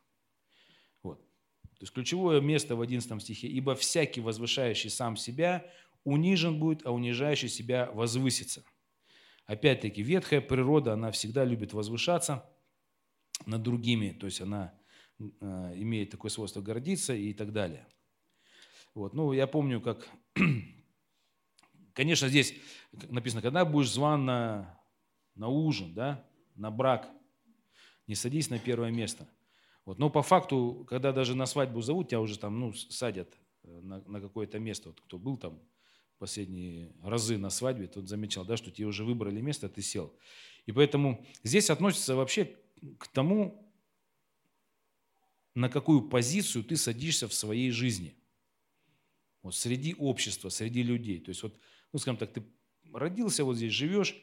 Вот. 1.04 1.20
То 1.20 1.82
есть 1.82 1.94
ключевое 1.94 2.42
место 2.42 2.76
в 2.76 2.82
11 2.82 3.22
стихе. 3.22 3.48
Ибо 3.48 3.76
всякий 3.76 4.22
возвышающий 4.22 4.90
сам 4.90 5.16
себя 5.16 5.64
унижен 6.04 6.60
будет, 6.60 6.86
а 6.86 6.92
унижающий 6.92 7.48
себя 7.48 7.92
возвысится. 7.92 8.64
Опять-таки, 9.46 10.02
ветхая 10.02 10.42
природа, 10.42 10.94
она 10.94 11.12
всегда 11.12 11.46
любит 11.46 11.74
возвышаться 11.74 12.50
над 13.46 13.62
другими, 13.62 14.12
то 14.12 14.26
есть 14.26 14.42
она 14.42 14.74
имеет 15.42 16.10
такое 16.10 16.30
свойство 16.30 16.62
гордиться 16.62 17.14
и 17.14 17.34
так 17.34 17.52
далее. 17.52 17.88
Вот. 18.94 19.14
Ну, 19.14 19.34
я 19.34 19.48
помню, 19.48 19.82
как, 19.82 20.08
конечно, 21.94 22.28
здесь 22.28 22.54
написано, 23.10 23.42
когда 23.42 23.66
будешь 23.66 23.92
зван 23.92 24.26
на, 24.26 24.80
на 25.36 25.48
ужин, 25.48 25.94
да, 25.94 26.26
на 26.56 26.70
брак, 26.70 27.10
не 28.08 28.16
садись 28.16 28.50
на 28.50 28.60
первое 28.60 28.92
место. 28.92 29.28
Вот. 29.86 30.00
Но 30.00 30.10
по 30.10 30.22
факту, 30.22 30.86
когда 30.90 31.12
даже 31.12 31.36
на 31.36 31.46
свадьбу 31.46 31.82
зовут, 31.82 32.10
тебя 32.10 32.22
уже 32.22 32.38
там, 32.38 32.60
ну, 32.60 32.74
садят 32.74 33.34
э, 33.64 33.80
на, 33.82 34.02
на 34.02 34.22
какое-то 34.22 34.60
место. 34.60 34.90
Вот 34.90 35.02
кто 35.02 35.18
был 35.18 35.38
там 35.38 35.60
последние 36.20 36.94
разы 37.02 37.38
на 37.38 37.50
свадьбе, 37.50 37.88
тот 37.88 38.08
замечал, 38.08 38.46
да, 38.46 38.56
что 38.56 38.72
тебе 38.72 38.88
уже 38.88 39.04
выбрали 39.04 39.42
место, 39.42 39.68
ты 39.68 39.82
сел. 39.82 40.14
И 40.66 40.72
поэтому 40.72 41.26
здесь 41.44 41.70
относится 41.70 42.16
вообще 42.16 42.56
к 42.98 43.08
тому, 43.10 43.63
на 45.56 45.70
какую 45.70 46.10
позицию 46.10 46.64
ты 46.64 46.76
садишься 46.76 47.28
в 47.28 47.34
своей 47.34 47.72
жизни. 47.72 48.16
Вот 49.42 49.56
среди 49.56 49.94
общества, 49.96 50.50
среди 50.50 50.84
людей. 50.84 51.20
То 51.20 51.30
есть 51.30 51.44
вот, 51.44 51.56
ну, 51.92 52.00
скажем 52.00 52.18
так, 52.18 52.34
ты 52.34 52.44
родился 52.94 53.44
вот 53.44 53.58
здесь, 53.58 53.74
живешь, 53.74 54.16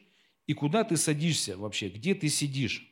и 0.47 0.53
куда 0.53 0.83
ты 0.83 0.97
садишься 0.97 1.57
вообще, 1.57 1.89
где 1.89 2.15
ты 2.15 2.27
сидишь. 2.29 2.87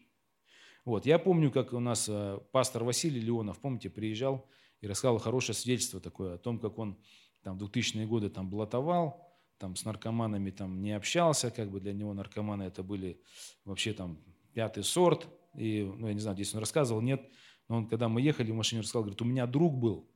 Вот, 0.85 1.05
я 1.05 1.19
помню, 1.19 1.51
как 1.51 1.73
у 1.73 1.79
нас 1.79 2.07
э, 2.07 2.39
пастор 2.51 2.83
Василий 2.83 3.19
Леонов, 3.19 3.59
помните, 3.59 3.89
приезжал 3.89 4.47
и 4.81 4.87
рассказал 4.87 5.17
хорошее 5.17 5.55
свидетельство 5.55 5.99
такое 5.99 6.35
о 6.35 6.37
том, 6.37 6.59
как 6.59 6.77
он 6.77 6.97
там 7.43 7.57
в 7.57 7.63
2000-е 7.63 8.05
годы 8.07 8.29
там 8.29 8.49
блатовал, 8.49 9.29
там 9.57 9.75
с 9.75 9.83
наркоманами 9.83 10.51
там 10.51 10.81
не 10.81 10.93
общался, 10.93 11.51
как 11.51 11.69
бы 11.69 11.79
для 11.79 11.93
него 11.93 12.13
наркоманы 12.13 12.63
это 12.63 12.81
были 12.81 13.21
вообще 13.65 13.93
там 13.93 14.23
пятый 14.53 14.83
сорт, 14.83 15.27
и, 15.55 15.83
ну, 15.83 16.07
я 16.07 16.13
не 16.13 16.19
знаю, 16.19 16.35
здесь 16.35 16.53
он 16.53 16.59
рассказывал, 16.59 17.01
нет, 17.01 17.29
но 17.69 17.77
он, 17.77 17.87
когда 17.87 18.09
мы 18.09 18.21
ехали 18.21 18.51
в 18.51 18.55
машине, 18.55 18.81
рассказал, 18.81 19.03
говорит, 19.03 19.21
у 19.21 19.25
меня 19.25 19.45
друг 19.45 19.77
был, 19.77 20.09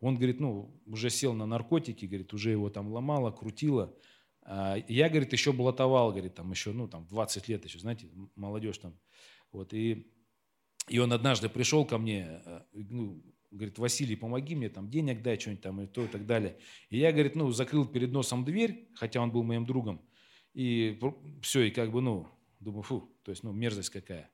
он, 0.00 0.14
говорит, 0.14 0.38
ну, 0.38 0.80
уже 0.86 1.10
сел 1.10 1.32
на 1.32 1.46
наркотики, 1.46 2.04
говорит, 2.04 2.32
уже 2.32 2.50
его 2.50 2.70
там 2.70 2.92
ломало, 2.92 3.32
крутило. 3.32 3.96
А 4.42 4.76
я, 4.86 5.08
говорит, 5.08 5.32
еще 5.32 5.52
блатовал, 5.52 6.12
говорит, 6.12 6.34
там 6.34 6.50
еще, 6.50 6.72
ну, 6.72 6.86
там, 6.86 7.06
20 7.06 7.48
лет 7.48 7.64
еще, 7.64 7.78
знаете, 7.78 8.08
молодежь 8.36 8.78
там. 8.78 8.96
Вот, 9.50 9.72
и, 9.74 10.06
и 10.88 10.98
он 10.98 11.12
однажды 11.12 11.48
пришел 11.48 11.84
ко 11.84 11.98
мне, 11.98 12.40
э, 12.44 12.60
ну, 12.72 13.24
говорит, 13.50 13.78
Василий, 13.78 14.14
помоги 14.14 14.54
мне, 14.54 14.68
там, 14.68 14.88
денег 14.88 15.22
дай, 15.22 15.38
что-нибудь 15.40 15.62
там, 15.62 15.80
и 15.80 15.86
то, 15.86 16.04
и 16.04 16.08
так 16.08 16.26
далее. 16.26 16.58
И 16.90 16.98
я, 16.98 17.10
говорит, 17.10 17.34
ну, 17.34 17.50
закрыл 17.50 17.86
перед 17.86 18.12
носом 18.12 18.44
дверь, 18.44 18.88
хотя 18.94 19.20
он 19.20 19.32
был 19.32 19.42
моим 19.42 19.66
другом, 19.66 20.00
и 20.52 21.00
все, 21.42 21.62
и 21.62 21.70
как 21.70 21.90
бы, 21.90 22.02
ну, 22.02 22.28
думаю, 22.60 22.82
фу, 22.82 23.10
то 23.24 23.30
есть, 23.30 23.42
ну, 23.42 23.52
мерзость 23.52 23.90
какая. 23.90 24.30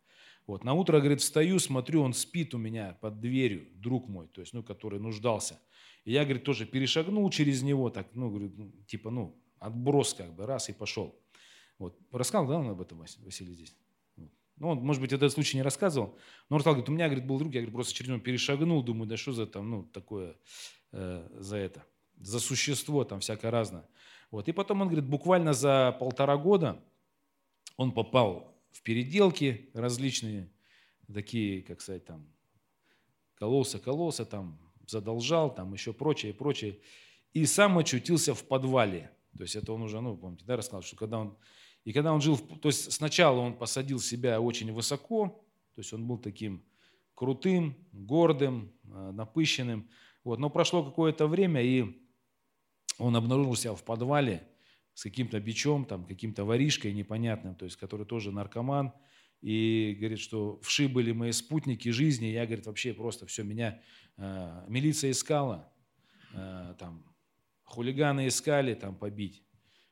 Вот. 0.46 0.64
На 0.64 0.74
утро, 0.74 0.98
говорит, 0.98 1.20
встаю, 1.20 1.58
смотрю, 1.58 2.02
он 2.02 2.12
спит 2.12 2.54
у 2.54 2.58
меня 2.58 2.98
под 3.00 3.20
дверью, 3.20 3.68
друг 3.74 4.08
мой, 4.08 4.28
то 4.28 4.40
есть, 4.40 4.52
ну, 4.52 4.62
который 4.62 5.00
нуждался. 5.00 5.58
И 6.04 6.12
я, 6.12 6.24
говорит, 6.24 6.44
тоже 6.44 6.66
перешагнул 6.66 7.28
через 7.30 7.62
него, 7.62 7.88
так, 7.90 8.08
ну, 8.14 8.28
говорю, 8.28 8.52
ну, 8.56 8.72
типа, 8.86 9.10
ну, 9.10 9.34
отброс 9.58 10.14
как 10.14 10.34
бы, 10.34 10.46
раз 10.46 10.68
и 10.68 10.72
пошел. 10.72 11.18
Вот. 11.78 11.98
Рассказал, 12.12 12.46
да, 12.46 12.58
он 12.58 12.68
об 12.68 12.80
этом, 12.80 12.98
Василий, 12.98 13.54
здесь? 13.54 13.74
Ну, 14.56 14.68
он, 14.68 14.78
может 14.78 15.02
быть, 15.02 15.12
этот 15.12 15.32
случай 15.32 15.56
не 15.56 15.62
рассказывал, 15.62 16.16
но 16.48 16.56
он 16.56 16.60
сказал, 16.60 16.74
говорит, 16.74 16.88
у 16.88 16.92
меня, 16.92 17.06
говорит, 17.06 17.26
был 17.26 17.38
друг, 17.38 17.52
я, 17.52 17.60
говорит, 17.60 17.74
просто 17.74 17.92
через 17.92 18.20
перешагнул, 18.20 18.84
думаю, 18.84 19.08
да 19.08 19.16
что 19.16 19.32
за 19.32 19.46
там, 19.46 19.68
ну, 19.68 19.82
такое, 19.82 20.36
э, 20.92 21.28
за 21.40 21.56
это, 21.56 21.84
за 22.20 22.38
существо 22.38 23.02
там 23.04 23.18
всякое 23.18 23.50
разное. 23.50 23.88
Вот. 24.30 24.48
И 24.48 24.52
потом 24.52 24.82
он, 24.82 24.88
говорит, 24.88 25.08
буквально 25.08 25.54
за 25.54 25.96
полтора 25.98 26.36
года 26.36 26.80
он 27.76 27.90
попал 27.90 28.53
в 28.74 28.82
переделки 28.82 29.70
различные, 29.72 30.50
такие, 31.12 31.62
как 31.62 31.80
сказать, 31.80 32.04
там, 32.04 32.26
кололся, 33.36 33.78
кололся, 33.78 34.24
там, 34.26 34.58
задолжал, 34.86 35.54
там, 35.54 35.72
еще 35.72 35.92
прочее, 35.92 36.34
прочее. 36.34 36.80
И 37.32 37.46
сам 37.46 37.78
очутился 37.78 38.34
в 38.34 38.44
подвале. 38.44 39.10
То 39.36 39.44
есть 39.44 39.54
это 39.54 39.72
он 39.72 39.82
уже, 39.82 40.00
ну, 40.00 40.16
помните, 40.16 40.44
да, 40.44 40.56
рассказал, 40.56 40.82
что 40.82 40.96
когда 40.96 41.20
он, 41.20 41.36
и 41.84 41.92
когда 41.92 42.12
он 42.12 42.20
жил, 42.20 42.34
в, 42.34 42.58
то 42.58 42.68
есть 42.68 42.92
сначала 42.92 43.38
он 43.38 43.56
посадил 43.56 44.00
себя 44.00 44.40
очень 44.40 44.72
высоко, 44.72 45.44
то 45.74 45.80
есть 45.80 45.92
он 45.92 46.06
был 46.06 46.18
таким 46.18 46.64
крутым, 47.14 47.76
гордым, 47.92 48.72
э, 48.84 49.12
напыщенным. 49.12 49.88
Вот. 50.24 50.40
Но 50.40 50.50
прошло 50.50 50.84
какое-то 50.84 51.28
время, 51.28 51.62
и 51.62 52.04
он 52.98 53.14
обнаружил 53.14 53.54
себя 53.54 53.74
в 53.74 53.84
подвале, 53.84 54.48
с 54.94 55.02
каким-то 55.02 55.38
бичом, 55.40 55.84
там, 55.84 56.06
каким-то 56.06 56.44
воришкой 56.44 56.92
непонятным, 56.92 57.54
то 57.54 57.64
есть, 57.64 57.76
который 57.76 58.06
тоже 58.06 58.30
наркоман, 58.30 58.92
и 59.40 59.96
говорит, 59.98 60.20
что 60.20 60.58
вши 60.62 60.88
были 60.88 61.12
мои 61.12 61.32
спутники 61.32 61.90
жизни, 61.90 62.26
я, 62.26 62.46
говорит, 62.46 62.66
вообще 62.66 62.94
просто 62.94 63.26
все, 63.26 63.42
меня 63.42 63.82
э, 64.16 64.64
милиция 64.68 65.10
искала, 65.10 65.70
э, 66.32 66.74
там, 66.78 67.04
хулиганы 67.64 68.28
искали 68.28 68.74
там 68.74 68.96
побить. 68.96 69.44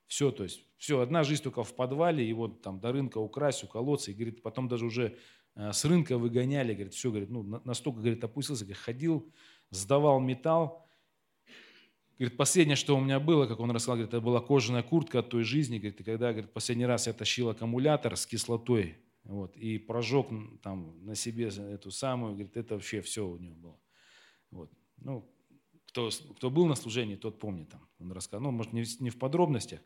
Все, 0.06 0.30
то 0.30 0.44
есть, 0.44 0.64
все, 0.78 1.00
одна 1.00 1.22
жизнь 1.24 1.42
только 1.42 1.64
в 1.64 1.74
подвале, 1.74 2.32
вот 2.32 2.62
там 2.62 2.80
до 2.80 2.92
рынка 2.92 3.18
украсть, 3.18 3.64
уколоться, 3.64 4.10
и, 4.10 4.14
говорит, 4.14 4.42
потом 4.42 4.68
даже 4.68 4.86
уже 4.86 5.18
э, 5.54 5.72
с 5.72 5.84
рынка 5.84 6.16
выгоняли, 6.16 6.72
говорит, 6.72 6.94
все, 6.94 7.10
говорит, 7.10 7.30
ну, 7.30 7.42
настолько, 7.64 7.98
говорит, 7.98 8.24
опустился, 8.24 8.64
говорит, 8.64 8.82
ходил, 8.82 9.34
сдавал 9.70 10.20
металл, 10.20 10.86
Говорит, 12.18 12.36
последнее, 12.36 12.76
что 12.76 12.96
у 12.96 13.00
меня 13.00 13.18
было, 13.18 13.46
как 13.46 13.60
он 13.60 13.70
рассказал, 13.70 13.96
говорит, 13.96 14.14
это 14.14 14.20
была 14.20 14.40
кожаная 14.40 14.82
куртка 14.82 15.20
от 15.20 15.30
той 15.30 15.42
жизни. 15.42 15.78
Говорит, 15.78 16.00
и 16.00 16.04
когда 16.04 16.32
говорит, 16.32 16.52
последний 16.52 16.86
раз 16.86 17.06
я 17.06 17.12
тащил 17.12 17.48
аккумулятор 17.48 18.16
с 18.16 18.26
кислотой 18.26 18.98
вот, 19.24 19.56
и 19.56 19.78
прожег 19.78 20.28
там 20.62 21.04
на 21.04 21.14
себе 21.14 21.48
эту 21.48 21.90
самую, 21.90 22.34
говорит, 22.34 22.56
это 22.56 22.74
вообще 22.74 23.00
все 23.00 23.26
у 23.26 23.38
него 23.38 23.54
было. 23.56 23.80
Вот. 24.50 24.70
Ну, 24.98 25.28
кто, 25.86 26.10
кто 26.36 26.50
был 26.50 26.66
на 26.66 26.74
служении, 26.74 27.16
тот 27.16 27.38
помнит. 27.38 27.68
Там, 27.68 27.88
он 27.98 28.12
рассказал, 28.12 28.42
ну, 28.42 28.50
может, 28.50 28.72
не, 28.72 28.84
не 29.00 29.10
в 29.10 29.18
подробностях. 29.18 29.80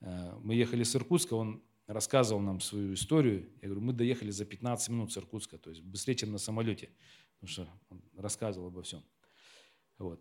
Э, 0.00 0.34
мы 0.42 0.54
ехали 0.54 0.82
с 0.82 0.94
Иркутска, 0.94 1.34
он 1.34 1.62
рассказывал 1.86 2.40
нам 2.40 2.60
свою 2.60 2.94
историю. 2.94 3.50
Я 3.60 3.68
говорю, 3.68 3.80
мы 3.80 3.92
доехали 3.92 4.30
за 4.30 4.44
15 4.44 4.88
минут 4.90 5.12
с 5.12 5.18
Иркутска, 5.18 5.58
то 5.58 5.70
есть 5.70 5.82
быстрее, 5.82 6.14
чем 6.14 6.32
на 6.32 6.38
самолете, 6.38 6.90
потому 7.34 7.50
что 7.50 7.68
он 7.90 8.02
рассказывал 8.16 8.68
обо 8.68 8.82
всем. 8.82 9.02
Вот. 9.98 10.20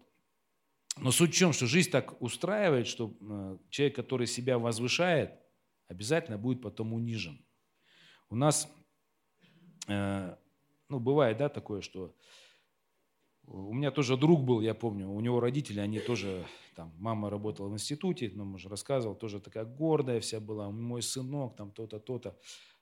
Но 1.01 1.11
суть 1.11 1.33
в 1.33 1.37
чем, 1.37 1.53
что 1.53 1.65
жизнь 1.65 1.91
так 1.91 2.21
устраивает, 2.21 2.87
что 2.87 3.15
э, 3.21 3.57
человек, 3.69 3.95
который 3.95 4.27
себя 4.27 4.59
возвышает, 4.59 5.31
обязательно 5.87 6.37
будет 6.37 6.61
потом 6.61 6.93
унижен. 6.93 7.43
У 8.29 8.35
нас, 8.35 8.71
э, 9.87 10.35
ну, 10.89 10.99
бывает, 10.99 11.37
да, 11.37 11.47
такое, 11.49 11.81
что 11.81 12.15
у 13.45 13.73
меня 13.73 13.91
тоже 13.91 14.17
друг 14.17 14.43
был, 14.43 14.61
я 14.61 14.75
помню, 14.75 15.09
у 15.09 15.19
него 15.21 15.39
родители, 15.39 15.79
они 15.79 15.99
тоже, 15.99 16.45
там, 16.75 16.93
мама 16.97 17.29
работала 17.29 17.69
в 17.69 17.73
институте, 17.73 18.31
ну, 18.35 18.51
уже 18.53 18.69
рассказывал, 18.69 19.15
тоже 19.15 19.39
такая 19.39 19.65
гордая 19.65 20.19
вся 20.19 20.39
была, 20.39 20.69
мой 20.69 21.01
сынок, 21.01 21.55
там, 21.55 21.71
то-то, 21.71 21.99
то-то. 21.99 22.37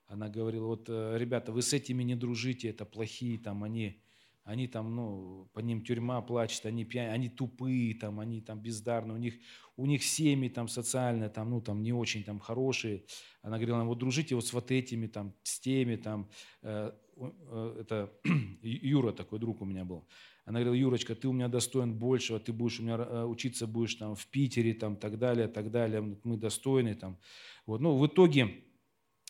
Она 0.08 0.28
говорила, 0.28 0.66
вот, 0.68 0.90
э, 0.90 1.18
ребята, 1.18 1.52
вы 1.52 1.62
с 1.62 1.72
этими 1.72 2.04
не 2.04 2.16
дружите, 2.16 2.70
это 2.70 2.86
плохие, 2.86 3.38
там, 3.38 3.64
они 3.64 4.02
они 4.48 4.70
там, 4.70 4.96
ну, 4.96 5.50
по 5.54 5.60
ним 5.60 5.84
тюрьма 5.84 6.22
плачет, 6.22 6.66
они 6.66 6.86
пьяные, 6.86 7.12
они 7.12 7.28
тупые, 7.28 7.94
там, 7.96 8.22
они 8.22 8.40
там 8.40 8.62
бездарные, 8.62 9.14
у 9.14 9.18
них, 9.18 9.34
у 9.76 9.86
них 9.86 10.06
семьи 10.06 10.48
там 10.48 10.70
социальные, 10.70 11.30
там, 11.30 11.50
ну, 11.50 11.60
там 11.60 11.84
не 11.84 11.92
очень 11.92 12.24
там 12.24 12.40
хорошие. 12.40 13.04
Она 13.42 13.58
говорила, 13.58 13.84
вот 13.84 13.98
дружите 13.98 14.36
вот 14.36 14.48
с 14.48 14.54
вот 14.54 14.72
этими, 14.72 15.08
там, 15.08 15.34
с 15.44 15.60
теми, 15.60 15.98
там, 15.98 16.30
э, 16.62 16.94
э, 17.18 17.78
это 17.82 18.14
Юра 18.62 19.12
такой 19.12 19.40
друг 19.40 19.62
у 19.62 19.66
меня 19.66 19.84
был. 19.84 20.08
Она 20.46 20.60
говорила, 20.62 20.76
Юрочка, 20.76 21.14
ты 21.14 21.28
у 21.28 21.34
меня 21.34 21.50
достоин 21.50 21.94
большего, 21.94 22.40
ты 22.40 22.54
будешь 22.54 22.80
у 22.80 22.84
меня 22.84 22.96
э, 22.96 23.26
учиться 23.26 23.68
будешь 23.68 23.96
там 23.96 24.16
в 24.16 24.28
Питере, 24.28 24.74
там, 24.74 24.96
так 24.96 25.20
далее, 25.20 25.50
так 25.50 25.72
далее, 25.72 26.18
мы 26.24 26.38
достойны, 26.38 26.96
там. 26.96 27.18
Вот, 27.66 27.82
ну, 27.82 27.98
в 27.98 28.08
итоге 28.08 28.64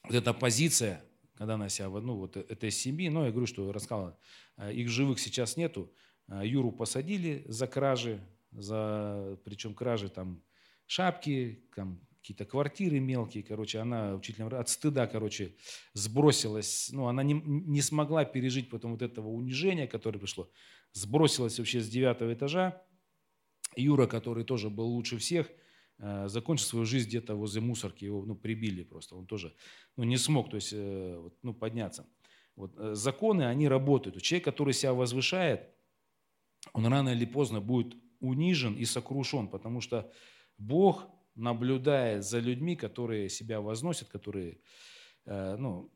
вот 0.04 0.14
эта 0.14 0.32
позиция, 0.36 1.04
когда 1.38 1.54
она 1.54 1.70
себя, 1.70 1.90
ну, 1.90 2.16
вот 2.16 2.36
этой 2.36 2.72
семьи, 2.72 3.10
ну, 3.10 3.26
я 3.26 3.32
говорю, 3.32 3.48
что 3.48 3.72
рассказала, 3.72 4.18
э, 4.58 4.74
их 4.74 4.90
живых 4.90 5.20
сейчас 5.20 5.56
нету. 5.56 5.94
Э, 6.28 6.42
Юру 6.44 6.72
посадили 6.72 7.46
за 7.48 7.68
кражи, 7.68 8.20
за, 8.52 9.38
причем 9.44 9.74
кражи 9.74 10.10
там 10.10 10.42
шапки, 10.88 11.64
там 11.76 12.02
какие-то 12.20 12.46
квартиры 12.46 13.00
мелкие, 13.00 13.44
короче, 13.44 13.80
она 13.80 14.16
учителем 14.16 14.48
от 14.54 14.68
стыда, 14.68 15.08
короче, 15.08 15.56
сбросилась, 15.94 16.90
ну, 16.92 17.08
она 17.08 17.24
не, 17.24 17.34
не 17.34 17.82
смогла 17.82 18.26
пережить 18.26 18.70
потом 18.70 18.92
вот 18.92 19.02
этого 19.02 19.30
унижения, 19.30 19.88
которое 19.88 20.20
пришло, 20.20 20.50
сбросилась 20.92 21.60
вообще 21.60 21.80
с 21.80 21.88
девятого 21.88 22.34
этажа. 22.34 22.82
Юра, 23.76 24.08
который 24.08 24.44
тоже 24.44 24.70
был 24.70 24.88
лучше 24.88 25.18
всех– 25.18 25.48
Э, 25.58 25.67
закончил 26.00 26.66
свою 26.66 26.86
жизнь 26.86 27.08
где-то 27.08 27.36
возле 27.36 27.62
мусорки, 27.62 28.06
его 28.06 28.24
ну, 28.26 28.36
прибили 28.36 28.84
просто, 28.84 29.16
он 29.16 29.26
тоже 29.26 29.56
ну, 29.96 30.04
не 30.04 30.18
смог 30.18 30.50
то 30.50 30.56
есть, 30.56 30.72
э, 30.74 31.30
ну, 31.42 31.54
подняться. 31.54 32.08
Вот, 32.56 32.74
э, 32.78 32.94
законы, 32.94 33.44
они 33.44 33.68
работают. 33.68 34.22
Человек, 34.22 34.46
который 34.46 34.74
себя 34.74 34.94
возвышает, 34.94 35.70
он 36.74 36.86
рано 36.86 37.10
или 37.10 37.26
поздно 37.26 37.62
будет 37.62 37.96
унижен 38.20 38.76
и 38.76 38.86
сокрушен, 38.86 39.48
потому 39.48 39.82
что 39.82 40.12
Бог 40.58 41.08
наблюдает 41.36 42.24
за 42.24 42.40
людьми, 42.40 42.76
которые 42.76 43.30
себя 43.30 43.62
возносят, 43.62 44.10
которые, 44.10 44.60
ну, 45.26 45.92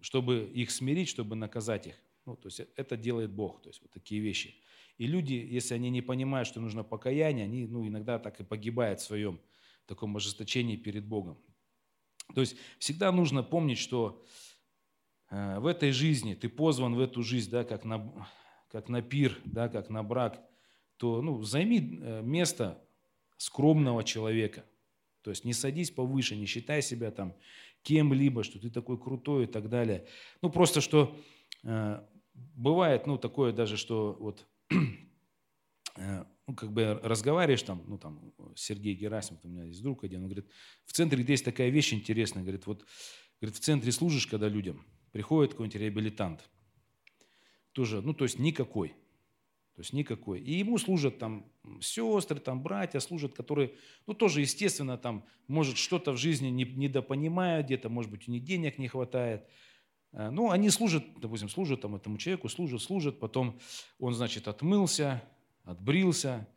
чтобы 0.00 0.50
их 0.54 0.70
смирить, 0.70 1.08
чтобы 1.08 1.36
наказать 1.36 1.86
их. 1.86 1.94
Ну, 2.30 2.36
то 2.36 2.46
есть 2.46 2.60
это 2.76 2.96
делает 2.96 3.32
Бог, 3.32 3.60
то 3.60 3.70
есть 3.70 3.82
вот 3.82 3.90
такие 3.90 4.20
вещи. 4.20 4.54
И 4.98 5.08
люди, 5.08 5.32
если 5.32 5.74
они 5.74 5.90
не 5.90 6.00
понимают, 6.00 6.46
что 6.46 6.60
нужно 6.60 6.84
покаяние, 6.84 7.46
они 7.46 7.66
ну, 7.66 7.84
иногда 7.88 8.20
так 8.20 8.38
и 8.38 8.44
погибают 8.44 9.00
в 9.00 9.04
своем 9.04 9.40
таком 9.86 10.16
ожесточении 10.16 10.76
перед 10.76 11.04
Богом. 11.04 11.38
То 12.32 12.40
есть 12.42 12.56
всегда 12.78 13.10
нужно 13.10 13.42
помнить, 13.42 13.78
что 13.78 14.24
э, 15.30 15.58
в 15.58 15.66
этой 15.66 15.90
жизни 15.90 16.34
ты 16.34 16.48
позван 16.48 16.94
в 16.94 17.00
эту 17.00 17.24
жизнь, 17.24 17.50
да, 17.50 17.64
как, 17.64 17.84
на, 17.84 18.28
как 18.68 18.88
на 18.88 19.02
пир, 19.02 19.36
да, 19.44 19.68
как 19.68 19.90
на 19.90 20.04
брак, 20.04 20.40
то 20.96 21.20
ну, 21.22 21.42
займи 21.42 21.98
э, 22.00 22.22
место 22.22 22.80
скромного 23.38 24.04
человека. 24.04 24.64
То 25.22 25.30
есть 25.30 25.44
не 25.44 25.52
садись 25.52 25.90
повыше, 25.90 26.36
не 26.36 26.46
считай 26.46 26.80
себя 26.80 27.10
там 27.10 27.34
кем-либо, 27.82 28.44
что 28.44 28.60
ты 28.60 28.70
такой 28.70 29.00
крутой 29.00 29.44
и 29.44 29.48
так 29.48 29.68
далее. 29.68 30.06
Ну 30.42 30.50
просто 30.50 30.80
что 30.80 31.18
э, 31.64 32.06
бывает, 32.34 33.06
ну 33.06 33.18
такое 33.18 33.52
даже, 33.52 33.76
что 33.76 34.16
вот 34.20 34.46
Э, 35.96 36.24
ну, 36.46 36.54
как 36.54 36.72
бы 36.72 36.98
разговариваешь 37.02 37.62
там, 37.62 37.84
ну, 37.86 37.98
там, 37.98 38.32
Сергей 38.56 38.94
Герасимов, 38.94 39.44
у 39.44 39.48
меня 39.48 39.64
есть 39.64 39.82
друг 39.82 40.02
один, 40.04 40.20
он 40.20 40.26
говорит, 40.26 40.48
в 40.84 40.92
центре 40.92 41.22
есть 41.22 41.44
такая 41.44 41.68
вещь 41.68 41.92
интересная, 41.92 42.42
говорит, 42.42 42.66
вот, 42.66 42.86
говорит, 43.40 43.56
в 43.56 43.60
центре 43.60 43.92
служишь, 43.92 44.26
когда 44.26 44.48
людям, 44.48 44.84
приходит 45.12 45.52
какой-нибудь 45.52 45.80
реабилитант, 45.80 46.48
тоже, 47.72 48.02
ну, 48.02 48.14
то 48.14 48.24
есть 48.24 48.38
никакой, 48.38 48.88
то 49.74 49.82
есть 49.82 49.92
никакой. 49.92 50.40
И 50.40 50.58
ему 50.58 50.78
служат 50.78 51.18
там 51.18 51.52
сестры, 51.80 52.40
там 52.40 52.62
братья 52.62 52.98
служат, 52.98 53.34
которые, 53.34 53.74
ну, 54.06 54.14
тоже, 54.14 54.40
естественно, 54.40 54.98
там, 54.98 55.24
может, 55.46 55.76
что-то 55.76 56.12
в 56.12 56.16
жизни 56.16 56.48
не, 56.48 56.64
недопонимают 56.64 57.66
где-то, 57.66 57.88
может 57.88 58.10
быть, 58.10 58.26
у 58.28 58.32
них 58.32 58.42
денег 58.42 58.78
не 58.78 58.88
хватает, 58.88 59.46
ну, 60.12 60.50
они 60.50 60.70
служат, 60.70 61.04
допустим, 61.20 61.48
служат 61.48 61.82
там 61.82 61.94
этому 61.94 62.18
человеку, 62.18 62.48
служат, 62.48 62.82
служат, 62.82 63.20
потом 63.20 63.60
он, 63.98 64.14
значит, 64.14 64.48
отмылся, 64.48 65.22
отбрился, 65.62 66.48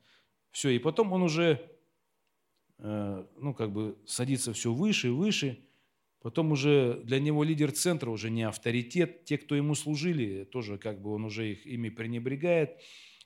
все, 0.51 0.69
и 0.69 0.79
потом 0.79 1.13
он 1.13 1.23
уже, 1.23 1.61
э, 2.79 3.25
ну, 3.37 3.53
как 3.53 3.71
бы 3.71 3.97
садится 4.05 4.53
все 4.53 4.73
выше 4.73 5.07
и 5.07 5.11
выше, 5.11 5.59
потом 6.19 6.51
уже 6.51 7.01
для 7.03 7.19
него 7.19 7.43
лидер 7.43 7.71
центра 7.71 8.09
уже 8.09 8.29
не 8.29 8.43
авторитет, 8.43 9.25
те, 9.25 9.37
кто 9.37 9.55
ему 9.55 9.75
служили, 9.75 10.45
тоже 10.45 10.77
как 10.77 11.01
бы 11.01 11.11
он 11.11 11.25
уже 11.25 11.51
их 11.51 11.65
ими 11.65 11.89
пренебрегает, 11.89 12.79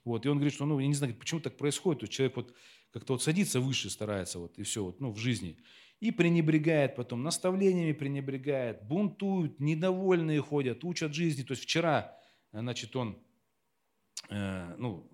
вот, 0.04 0.26
и 0.26 0.30
он 0.30 0.38
говорит, 0.38 0.54
что, 0.54 0.66
ну, 0.66 0.80
я 0.80 0.88
не 0.88 0.94
знаю, 0.94 1.16
почему 1.16 1.40
так 1.40 1.58
происходит, 1.58 2.02
то 2.02 2.08
человек 2.08 2.36
вот 2.36 2.54
как-то 2.92 3.14
вот 3.14 3.24
садится 3.24 3.62
выше, 3.62 3.90
старается, 3.90 4.40
вот, 4.40 4.58
и 4.58 4.64
все, 4.64 4.84
вот, 4.84 5.00
ну, 5.00 5.12
в 5.12 5.18
жизни, 5.18 5.58
и 6.00 6.12
пренебрегает 6.12 6.96
потом, 6.96 7.24
наставлениями 7.24 7.94
пренебрегает, 7.94 8.84
бунтуют, 8.84 9.60
недовольные 9.60 10.42
ходят, 10.42 10.84
учат 10.84 11.14
жизни, 11.14 11.44
то 11.44 11.52
есть 11.52 11.64
вчера, 11.64 12.16
значит, 12.52 12.96
он, 12.96 13.18
э, 14.30 14.76
ну, 14.78 15.10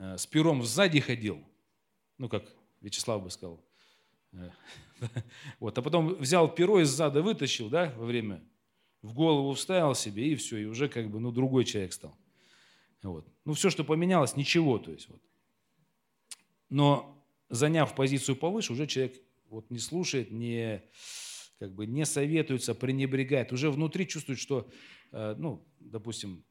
Э, 0.00 0.16
с 0.16 0.26
пером 0.26 0.62
сзади 0.62 0.98
ходил, 1.00 1.44
ну, 2.16 2.28
как 2.30 2.44
Вячеслав 2.80 3.22
бы 3.22 3.30
сказал. 3.30 3.62
Э, 4.32 4.50
вот, 5.60 5.76
а 5.76 5.82
потом 5.82 6.14
взял 6.14 6.52
перо 6.54 6.80
из 6.80 6.88
зада, 6.88 7.20
вытащил, 7.20 7.68
да, 7.68 7.92
во 7.96 8.06
время, 8.06 8.42
в 9.02 9.12
голову 9.12 9.52
вставил 9.52 9.94
себе, 9.94 10.32
и 10.32 10.36
все, 10.36 10.56
и 10.56 10.64
уже 10.64 10.88
как 10.88 11.10
бы, 11.10 11.20
ну, 11.20 11.32
другой 11.32 11.66
человек 11.66 11.92
стал. 11.92 12.16
Вот. 13.02 13.26
Ну, 13.44 13.52
все, 13.52 13.68
что 13.68 13.84
поменялось, 13.84 14.36
ничего, 14.36 14.78
то 14.78 14.90
есть, 14.90 15.08
вот. 15.10 15.20
Но 16.70 17.19
заняв 17.50 17.94
позицию 17.94 18.36
повыше, 18.36 18.72
уже 18.72 18.86
человек 18.86 19.20
вот 19.48 19.70
не 19.70 19.78
слушает, 19.78 20.30
не, 20.30 20.82
как 21.58 21.74
бы 21.74 21.86
не 21.86 22.06
советуется, 22.06 22.74
пренебрегает. 22.74 23.52
Уже 23.52 23.70
внутри 23.70 24.06
чувствует, 24.06 24.38
что, 24.38 24.70
э, 25.12 25.34
ну, 25.36 25.66
допустим, 25.80 26.44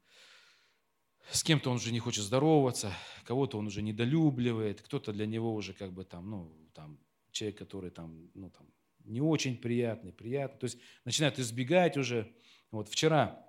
с 1.32 1.44
кем-то 1.44 1.70
он 1.70 1.78
уже 1.78 1.92
не 1.92 2.00
хочет 2.00 2.24
здороваться, 2.24 2.94
кого-то 3.24 3.58
он 3.58 3.68
уже 3.68 3.82
недолюбливает, 3.82 4.82
кто-то 4.82 5.14
для 5.14 5.26
него 5.26 5.54
уже 5.54 5.74
как 5.74 5.94
бы 5.94 6.04
там, 6.04 6.30
ну, 6.30 6.70
там, 6.74 7.00
человек, 7.32 7.58
который 7.58 7.92
там, 7.92 8.30
ну, 8.34 8.50
там, 8.50 8.68
не 9.06 9.22
очень 9.22 9.58
приятный, 9.58 10.12
приятный, 10.12 10.60
то 10.60 10.66
есть 10.66 10.78
начинает 11.06 11.40
избегать 11.40 11.98
уже. 11.98 12.32
Вот 12.72 12.90
вчера 12.90 13.44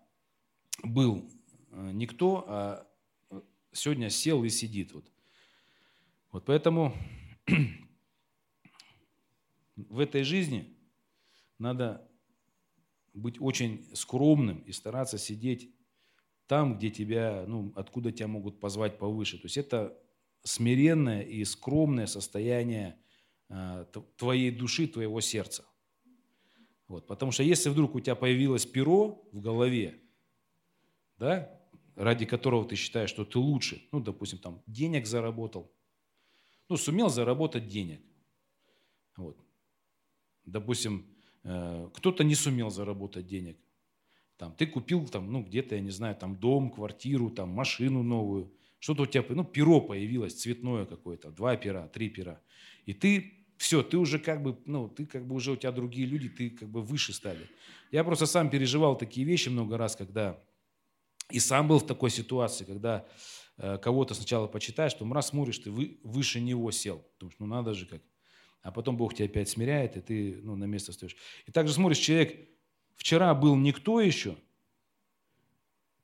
был 0.85 1.29
э, 1.71 1.91
никто, 1.93 2.45
а 2.47 2.87
э, 3.31 3.41
сегодня 3.73 4.09
сел 4.09 4.45
и 4.45 4.49
сидит. 4.51 4.93
Вот, 4.93 5.11
вот 6.31 6.45
поэтому 6.45 6.95
в 9.77 9.99
этой 9.99 10.23
жизни 10.23 10.77
надо 11.59 12.09
быть 13.15 13.41
очень 13.41 13.89
скромным 13.95 14.59
и 14.61 14.73
стараться 14.73 15.19
сидеть 15.19 15.75
там, 16.47 16.77
где 16.77 16.91
тебя, 16.91 17.45
ну, 17.47 17.73
откуда 17.77 18.11
тебя 18.11 18.27
могут 18.27 18.59
позвать 18.59 18.99
повыше. 18.99 19.39
То 19.39 19.47
есть 19.47 19.57
это 19.57 19.97
смиренное 20.43 21.23
и 21.23 21.45
скромное 21.45 22.07
состояние 22.07 22.99
э, 23.49 23.87
твоей 24.17 24.51
души, 24.51 24.89
твоего 24.89 25.21
сердца. 25.21 25.65
Вот, 26.89 27.07
потому 27.07 27.31
что 27.31 27.45
если 27.45 27.69
вдруг 27.69 27.95
у 27.95 28.01
тебя 28.01 28.17
появилось 28.17 28.67
перо 28.67 29.29
в 29.31 29.41
голове, 29.41 30.01
да, 31.19 31.57
ради 31.95 32.27
которого 32.27 32.67
ты 32.67 32.75
считаешь, 32.75 33.11
что 33.11 33.25
ты 33.25 33.39
лучше, 33.39 33.87
ну, 33.93 34.01
допустим, 34.01 34.39
там, 34.41 34.63
денег 34.67 35.07
заработал, 35.07 35.73
ну, 36.71 36.77
сумел 36.77 37.11
заработать 37.11 37.67
денег. 37.67 38.01
Вот. 39.17 39.37
Допустим, 40.45 41.05
э, 41.43 41.89
кто-то 41.95 42.23
не 42.23 42.37
сумел 42.37 42.71
заработать 42.71 43.27
денег. 43.27 43.59
Там, 44.37 44.55
ты 44.55 44.67
купил 44.67 45.07
там, 45.09 45.33
ну, 45.33 45.43
где-то, 45.43 45.75
я 45.75 45.81
не 45.81 45.91
знаю, 45.91 46.15
там, 46.15 46.37
дом, 46.37 46.71
квартиру, 46.71 47.29
там, 47.31 47.49
машину 47.51 48.05
новую. 48.05 48.55
Что-то 48.79 49.03
у 49.03 49.07
тебя, 49.07 49.25
ну, 49.29 49.45
перо 49.45 49.81
появилось, 49.81 50.41
цветное 50.41 50.87
какое-то, 50.87 51.31
два 51.31 51.57
пера, 51.57 51.89
три 51.89 52.09
пера. 52.09 52.41
И 52.87 52.95
ты, 52.95 53.45
все, 53.57 53.83
ты 53.83 53.99
уже 53.99 54.21
как 54.21 54.41
бы, 54.41 54.57
ну, 54.65 54.89
ты 54.89 55.07
как 55.07 55.27
бы 55.27 55.35
уже, 55.35 55.51
у 55.51 55.57
тебя 55.57 55.73
другие 55.73 56.07
люди, 56.07 56.29
ты 56.29 56.51
как 56.51 56.69
бы 56.69 56.83
выше 56.83 57.13
стали. 57.13 57.49
Я 57.91 58.05
просто 58.05 58.27
сам 58.27 58.49
переживал 58.49 58.97
такие 58.97 59.27
вещи 59.27 59.49
много 59.49 59.77
раз, 59.77 59.97
когда 59.97 60.41
и 61.31 61.41
сам 61.41 61.67
был 61.67 61.81
в 61.81 61.87
такой 61.87 62.11
ситуации, 62.11 62.65
когда 62.65 63.07
кого-то 63.83 64.15
сначала 64.15 64.47
почитаешь, 64.47 64.95
потом 64.95 65.13
раз 65.13 65.29
смотришь, 65.29 65.59
ты 65.59 65.71
вы, 65.71 65.99
выше 66.03 66.41
него 66.41 66.71
сел. 66.71 67.05
Думаешь, 67.19 67.37
ну 67.39 67.47
надо 67.47 67.75
же 67.75 67.87
как. 67.87 68.03
А 68.63 68.71
потом 68.71 68.97
Бог 68.97 69.15
тебя 69.15 69.27
опять 69.27 69.49
смиряет, 69.49 69.97
и 69.97 70.01
ты 70.01 70.41
ну, 70.43 70.57
на 70.57 70.65
место 70.65 70.93
стоишь. 70.93 71.17
И 71.47 71.53
также 71.53 71.73
смотришь, 71.73 71.99
человек 71.99 72.49
вчера 72.97 73.35
был 73.35 73.57
никто 73.57 74.01
еще, 74.01 74.37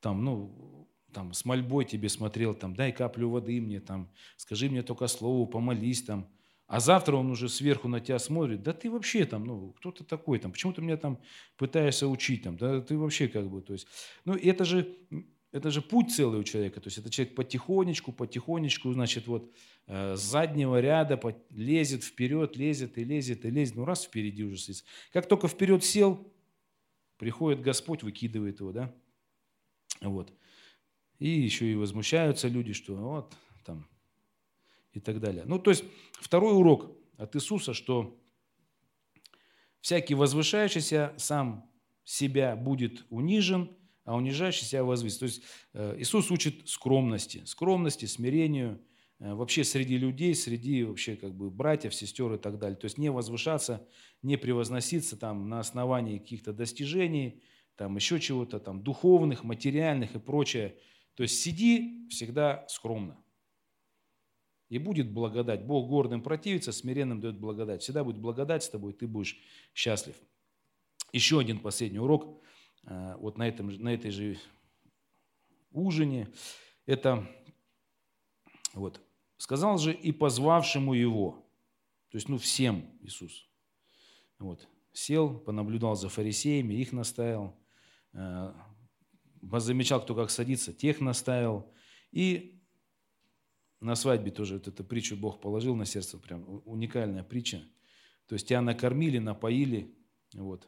там, 0.00 0.24
ну, 0.24 0.88
там, 1.12 1.32
с 1.32 1.44
мольбой 1.44 1.84
тебе 1.84 2.08
смотрел, 2.08 2.54
там, 2.54 2.74
дай 2.74 2.92
каплю 2.92 3.30
воды 3.30 3.60
мне, 3.60 3.80
там, 3.80 4.10
скажи 4.36 4.68
мне 4.68 4.82
только 4.82 5.06
слово, 5.06 5.46
помолись, 5.46 6.02
там. 6.02 6.28
А 6.66 6.80
завтра 6.80 7.16
он 7.16 7.30
уже 7.30 7.48
сверху 7.48 7.86
на 7.86 8.00
тебя 8.00 8.18
смотрит, 8.18 8.62
да 8.62 8.72
ты 8.72 8.90
вообще 8.90 9.24
там, 9.24 9.44
ну, 9.44 9.72
кто 9.78 9.92
ты 9.92 10.02
такой, 10.04 10.38
там, 10.38 10.52
почему 10.52 10.72
ты 10.72 10.82
меня 10.82 10.96
там 10.96 11.20
пытаешься 11.56 12.08
учить, 12.08 12.42
там, 12.42 12.56
да 12.56 12.80
ты 12.80 12.98
вообще 12.98 13.28
как 13.28 13.48
бы, 13.48 13.62
то 13.62 13.72
есть, 13.72 13.86
ну, 14.24 14.34
это 14.34 14.64
же, 14.64 14.96
это 15.52 15.70
же 15.70 15.80
путь 15.80 16.14
целый 16.14 16.40
у 16.40 16.44
человека, 16.44 16.80
то 16.80 16.88
есть 16.88 16.98
это 16.98 17.08
человек 17.10 17.34
потихонечку, 17.34 18.12
потихонечку, 18.12 18.92
значит, 18.92 19.26
вот 19.26 19.52
э, 19.86 20.16
с 20.16 20.20
заднего 20.20 20.80
ряда 20.80 21.20
лезет 21.50 22.04
вперед, 22.04 22.56
лезет 22.56 22.98
и 22.98 23.04
лезет 23.04 23.44
и 23.44 23.50
лезет, 23.50 23.76
ну, 23.76 23.84
раз 23.84 24.04
впереди 24.04 24.44
уже 24.44 24.58
сидит. 24.58 24.84
Как 25.12 25.28
только 25.28 25.48
вперед 25.48 25.84
сел, 25.84 26.32
приходит 27.16 27.62
Господь, 27.62 28.02
выкидывает 28.02 28.60
его, 28.60 28.72
да, 28.72 28.94
вот. 30.00 30.32
И 31.18 31.28
еще 31.28 31.70
и 31.70 31.74
возмущаются 31.74 32.48
люди, 32.48 32.72
что 32.72 32.94
вот 32.94 33.34
там 33.64 33.88
и 34.92 35.00
так 35.00 35.20
далее. 35.20 35.44
Ну, 35.46 35.58
то 35.58 35.70
есть 35.70 35.84
второй 36.12 36.54
урок 36.54 36.90
от 37.16 37.34
Иисуса, 37.36 37.72
что 37.72 38.20
всякий 39.80 40.14
возвышающийся 40.14 41.14
сам 41.16 41.70
себя 42.04 42.56
будет 42.56 43.06
унижен, 43.08 43.76
а 44.06 44.16
унижающий 44.16 44.64
себя 44.64 44.84
возвысит. 44.84 45.18
То 45.18 45.24
есть 45.26 45.42
э, 45.74 45.96
Иисус 45.98 46.30
учит 46.30 46.68
скромности, 46.68 47.42
скромности, 47.44 48.06
смирению, 48.06 48.80
э, 49.18 49.34
вообще 49.34 49.64
среди 49.64 49.98
людей, 49.98 50.34
среди 50.34 50.84
вообще 50.84 51.16
как 51.16 51.34
бы 51.34 51.50
братьев, 51.50 51.92
сестер 51.92 52.32
и 52.32 52.38
так 52.38 52.58
далее. 52.58 52.76
То 52.76 52.84
есть 52.84 52.98
не 52.98 53.10
возвышаться, 53.10 53.86
не 54.22 54.36
превозноситься 54.36 55.16
там 55.16 55.48
на 55.48 55.58
основании 55.58 56.18
каких-то 56.18 56.52
достижений, 56.52 57.42
там 57.74 57.96
еще 57.96 58.20
чего-то 58.20 58.60
там 58.60 58.82
духовных, 58.82 59.42
материальных 59.42 60.14
и 60.14 60.20
прочее. 60.20 60.76
То 61.16 61.24
есть 61.24 61.42
сиди 61.42 62.06
всегда 62.08 62.64
скромно. 62.68 63.18
И 64.68 64.78
будет 64.78 65.10
благодать. 65.10 65.64
Бог 65.64 65.88
гордым 65.88 66.22
противится, 66.22 66.70
смиренным 66.70 67.20
дает 67.20 67.40
благодать. 67.40 67.82
Всегда 67.82 68.04
будет 68.04 68.18
благодать 68.18 68.62
с 68.62 68.68
тобой, 68.68 68.92
ты 68.92 69.08
будешь 69.08 69.36
счастлив. 69.74 70.14
Еще 71.12 71.40
один 71.40 71.58
последний 71.58 71.98
урок 71.98 72.40
вот 72.86 73.36
на, 73.36 73.48
этом, 73.48 73.68
на 73.68 73.92
этой 73.92 74.10
же 74.10 74.38
ужине. 75.72 76.28
Это 76.86 77.28
вот. 78.74 79.00
Сказал 79.38 79.78
же 79.78 79.92
и 79.92 80.12
позвавшему 80.12 80.94
его, 80.94 81.46
то 82.10 82.16
есть 82.16 82.28
ну 82.28 82.38
всем 82.38 82.90
Иисус. 83.00 83.48
Вот. 84.38 84.66
Сел, 84.92 85.38
понаблюдал 85.38 85.94
за 85.94 86.08
фарисеями, 86.08 86.72
их 86.74 86.92
наставил, 86.92 87.54
э, 88.14 88.54
замечал, 89.42 90.02
кто 90.02 90.14
как 90.14 90.30
садится, 90.30 90.72
тех 90.72 91.00
наставил. 91.00 91.70
И 92.12 92.62
на 93.80 93.94
свадьбе 93.94 94.30
тоже 94.30 94.54
вот 94.54 94.68
эту 94.68 94.84
притчу 94.84 95.16
Бог 95.16 95.40
положил 95.40 95.76
на 95.76 95.84
сердце, 95.84 96.18
прям 96.18 96.62
уникальная 96.64 97.22
притча. 97.22 97.62
То 98.26 98.34
есть 98.34 98.48
тебя 98.48 98.62
накормили, 98.62 99.18
напоили, 99.18 99.94
вот. 100.32 100.66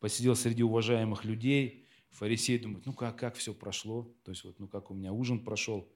Посидел 0.00 0.36
среди 0.36 0.62
уважаемых 0.62 1.24
людей, 1.24 1.86
фарисей 2.10 2.58
думает, 2.58 2.86
ну 2.86 2.92
как, 2.92 3.18
как 3.18 3.34
все 3.36 3.52
прошло, 3.52 4.14
то 4.24 4.30
есть 4.30 4.44
вот, 4.44 4.58
ну 4.58 4.68
как 4.68 4.90
у 4.90 4.94
меня 4.94 5.12
ужин 5.12 5.44
прошел. 5.44 5.92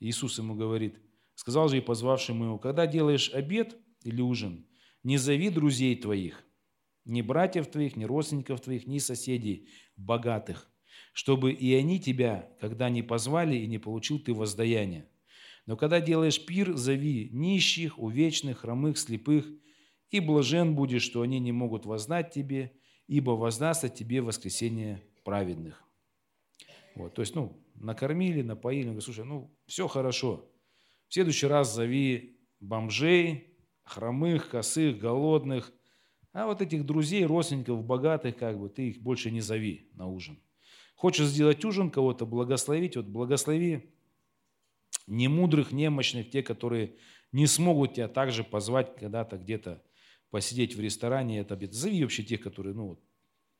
Иисус 0.00 0.38
ему 0.38 0.54
говорит, 0.54 0.98
сказал 1.34 1.68
же 1.68 1.78
и 1.78 1.80
позвавшему 1.80 2.44
его, 2.44 2.58
когда 2.58 2.86
делаешь 2.86 3.30
обед 3.32 3.76
или 4.04 4.20
ужин, 4.20 4.66
не 5.02 5.16
зови 5.16 5.50
друзей 5.50 5.96
твоих, 5.96 6.44
ни 7.04 7.22
братьев 7.22 7.66
твоих, 7.68 7.96
ни 7.96 8.04
родственников 8.04 8.60
твоих, 8.60 8.86
ни 8.86 8.98
соседей 8.98 9.68
богатых, 9.96 10.70
чтобы 11.12 11.52
и 11.52 11.74
они 11.74 12.00
тебя, 12.00 12.50
когда 12.60 12.88
не 12.88 13.02
позвали 13.02 13.56
и 13.56 13.66
не 13.66 13.78
получил 13.78 14.18
ты 14.18 14.34
воздаяние. 14.34 15.08
Но 15.66 15.76
когда 15.76 16.00
делаешь 16.00 16.44
пир, 16.44 16.74
зови 16.74 17.28
нищих, 17.32 17.98
увечных, 17.98 18.60
хромых, 18.60 18.98
слепых, 18.98 19.46
и 20.10 20.20
блажен 20.20 20.74
будешь, 20.74 21.02
что 21.02 21.22
они 21.22 21.38
не 21.38 21.52
могут 21.52 21.86
вознать 21.86 22.32
тебе, 22.32 22.72
ибо 23.12 23.32
воздастся 23.32 23.88
тебе 23.88 24.22
воскресение 24.22 25.02
праведных. 25.24 25.82
Вот, 26.94 27.14
то 27.14 27.22
есть, 27.22 27.34
ну, 27.34 27.56
накормили, 27.74 28.42
напоили, 28.42 28.84
говорю, 28.84 29.00
слушай, 29.00 29.24
ну, 29.24 29.54
все 29.66 29.88
хорошо. 29.88 30.50
В 31.08 31.14
следующий 31.14 31.46
раз 31.46 31.74
зови 31.74 32.40
бомжей, 32.60 33.56
хромых, 33.84 34.50
косых, 34.50 34.98
голодных– 34.98 35.72
а 36.32 36.46
вот 36.46 36.62
этих 36.62 36.86
друзей, 36.86 37.26
родственников, 37.26 37.84
богатых, 37.84 38.36
как 38.36 38.58
бы, 38.58 38.70
ты 38.70 38.88
их 38.88 39.02
больше 39.02 39.30
не 39.30 39.40
зови 39.40 39.90
на 39.92 40.06
ужин. 40.06 40.38
Хочешь 40.96 41.26
сделать 41.26 41.64
ужин, 41.64 41.90
кого-то 41.90 42.24
благословить, 42.24 42.96
вот 42.96 43.04
благослови 43.06 43.90
не 45.06 45.28
мудрых, 45.28 45.72
немощных, 45.72 46.30
те, 46.30 46.42
которые 46.42 46.96
не 47.32 47.46
смогут 47.46 47.94
тебя 47.94 48.08
также 48.08 48.44
позвать 48.44 48.96
когда-то 48.96 49.36
где-то 49.36 49.82
посидеть 50.32 50.74
в 50.74 50.80
ресторане, 50.80 51.40
это 51.40 51.54
обед. 51.54 51.74
Зови 51.74 52.02
вообще 52.02 52.22
тех, 52.24 52.40
которые, 52.40 52.74
ну, 52.74 52.86
вот, 52.88 53.00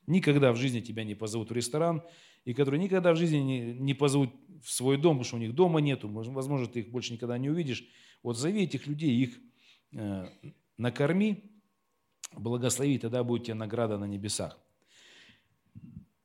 никогда 0.07 0.53
в 0.53 0.57
жизни 0.57 0.81
тебя 0.81 1.05
не 1.05 1.15
позовут 1.15 1.51
в 1.51 1.53
ресторан, 1.53 2.03
и 2.47 2.55
которые 2.55 2.83
никогда 2.83 3.13
в 3.13 3.17
жизни 3.17 3.37
не, 3.37 3.61
не 3.75 3.95
позовут 3.95 4.31
в 4.65 4.71
свой 4.73 4.97
дом, 4.97 5.17
потому 5.17 5.25
что 5.25 5.37
у 5.37 5.39
них 5.39 5.55
дома 5.55 5.81
нету, 5.81 6.09
возможно, 6.09 6.67
ты 6.67 6.81
их 6.81 6.91
больше 6.91 7.13
никогда 7.13 7.37
не 7.37 7.51
увидишь. 7.51 7.85
Вот 8.23 8.39
зови 8.39 8.63
этих 8.63 8.87
людей, 8.87 9.15
их 9.15 9.39
э, 9.93 10.29
накорми, 10.79 11.45
благослови, 12.33 12.99
тогда 12.99 13.23
будет 13.23 13.45
тебе 13.45 13.55
награда 13.55 13.99
на 13.99 14.07
небесах. 14.07 14.59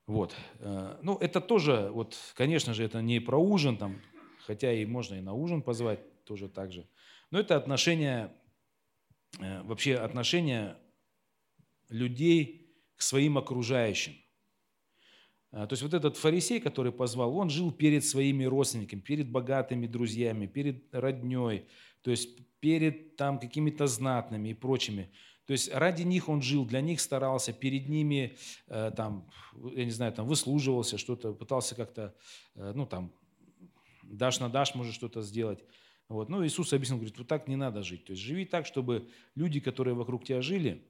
Вот. 0.05 0.33
Э, 0.59 0.97
ну, 1.03 1.17
это 1.17 1.41
тоже, 1.41 1.91
вот, 1.93 2.15
конечно 2.35 2.73
же, 2.73 2.85
это 2.85 3.01
не 3.01 3.19
про 3.19 3.37
ужин, 3.37 3.75
там, 3.75 3.97
хотя 4.45 4.71
и 4.71 4.85
можно 4.85 5.15
и 5.15 5.21
на 5.21 5.33
ужин 5.33 5.61
позвать, 5.61 5.99
тоже 6.23 6.47
так 6.47 6.71
же. 6.71 6.87
Но 7.31 7.39
это 7.39 7.57
отношение, 7.57 8.31
вообще 9.39 9.95
отношение 9.95 10.77
людей 11.89 12.67
к 12.95 13.01
своим 13.01 13.37
окружающим. 13.37 14.13
Э, 15.51 15.65
то 15.67 15.73
есть 15.73 15.83
вот 15.83 15.93
этот 15.93 16.17
фарисей, 16.17 16.59
который 16.59 16.91
позвал, 16.91 17.37
он 17.37 17.49
жил 17.49 17.71
перед 17.71 18.05
своими 18.05 18.43
родственниками, 18.45 18.99
перед 18.99 19.29
богатыми 19.29 19.87
друзьями, 19.87 20.47
перед 20.47 20.93
родней, 20.93 21.65
то 22.01 22.11
есть 22.11 22.29
перед 22.59 23.15
там 23.15 23.39
какими-то 23.39 23.87
знатными 23.87 24.49
и 24.49 24.53
прочими. 24.53 25.09
То 25.45 25.53
есть 25.53 25.73
ради 25.73 26.03
них 26.03 26.27
он 26.27 26.41
жил, 26.41 26.65
для 26.65 26.81
них 26.81 26.99
старался, 26.99 27.53
перед 27.53 27.87
ними, 27.87 28.35
э, 28.67 28.91
там, 28.95 29.29
я 29.73 29.85
не 29.85 29.91
знаю, 29.91 30.11
там, 30.11 30.27
выслуживался 30.27 30.97
что-то, 30.97 31.33
пытался 31.33 31.75
как-то, 31.75 32.13
э, 32.55 32.73
ну, 32.75 32.85
там, 32.85 33.13
дашь 34.03 34.39
на 34.39 34.49
дашь 34.49 34.75
может 34.75 34.93
что-то 34.93 35.21
сделать. 35.21 35.63
Вот. 36.09 36.29
Ну, 36.29 36.45
Иисус 36.45 36.71
объяснил, 36.73 36.97
говорит, 36.97 37.17
вот 37.17 37.27
так 37.27 37.47
не 37.47 37.55
надо 37.55 37.83
жить. 37.83 38.05
То 38.05 38.11
есть 38.11 38.23
живи 38.23 38.45
так, 38.45 38.65
чтобы 38.65 39.09
люди, 39.35 39.59
которые 39.59 39.93
вокруг 39.93 40.23
тебя 40.23 40.41
жили, 40.41 40.85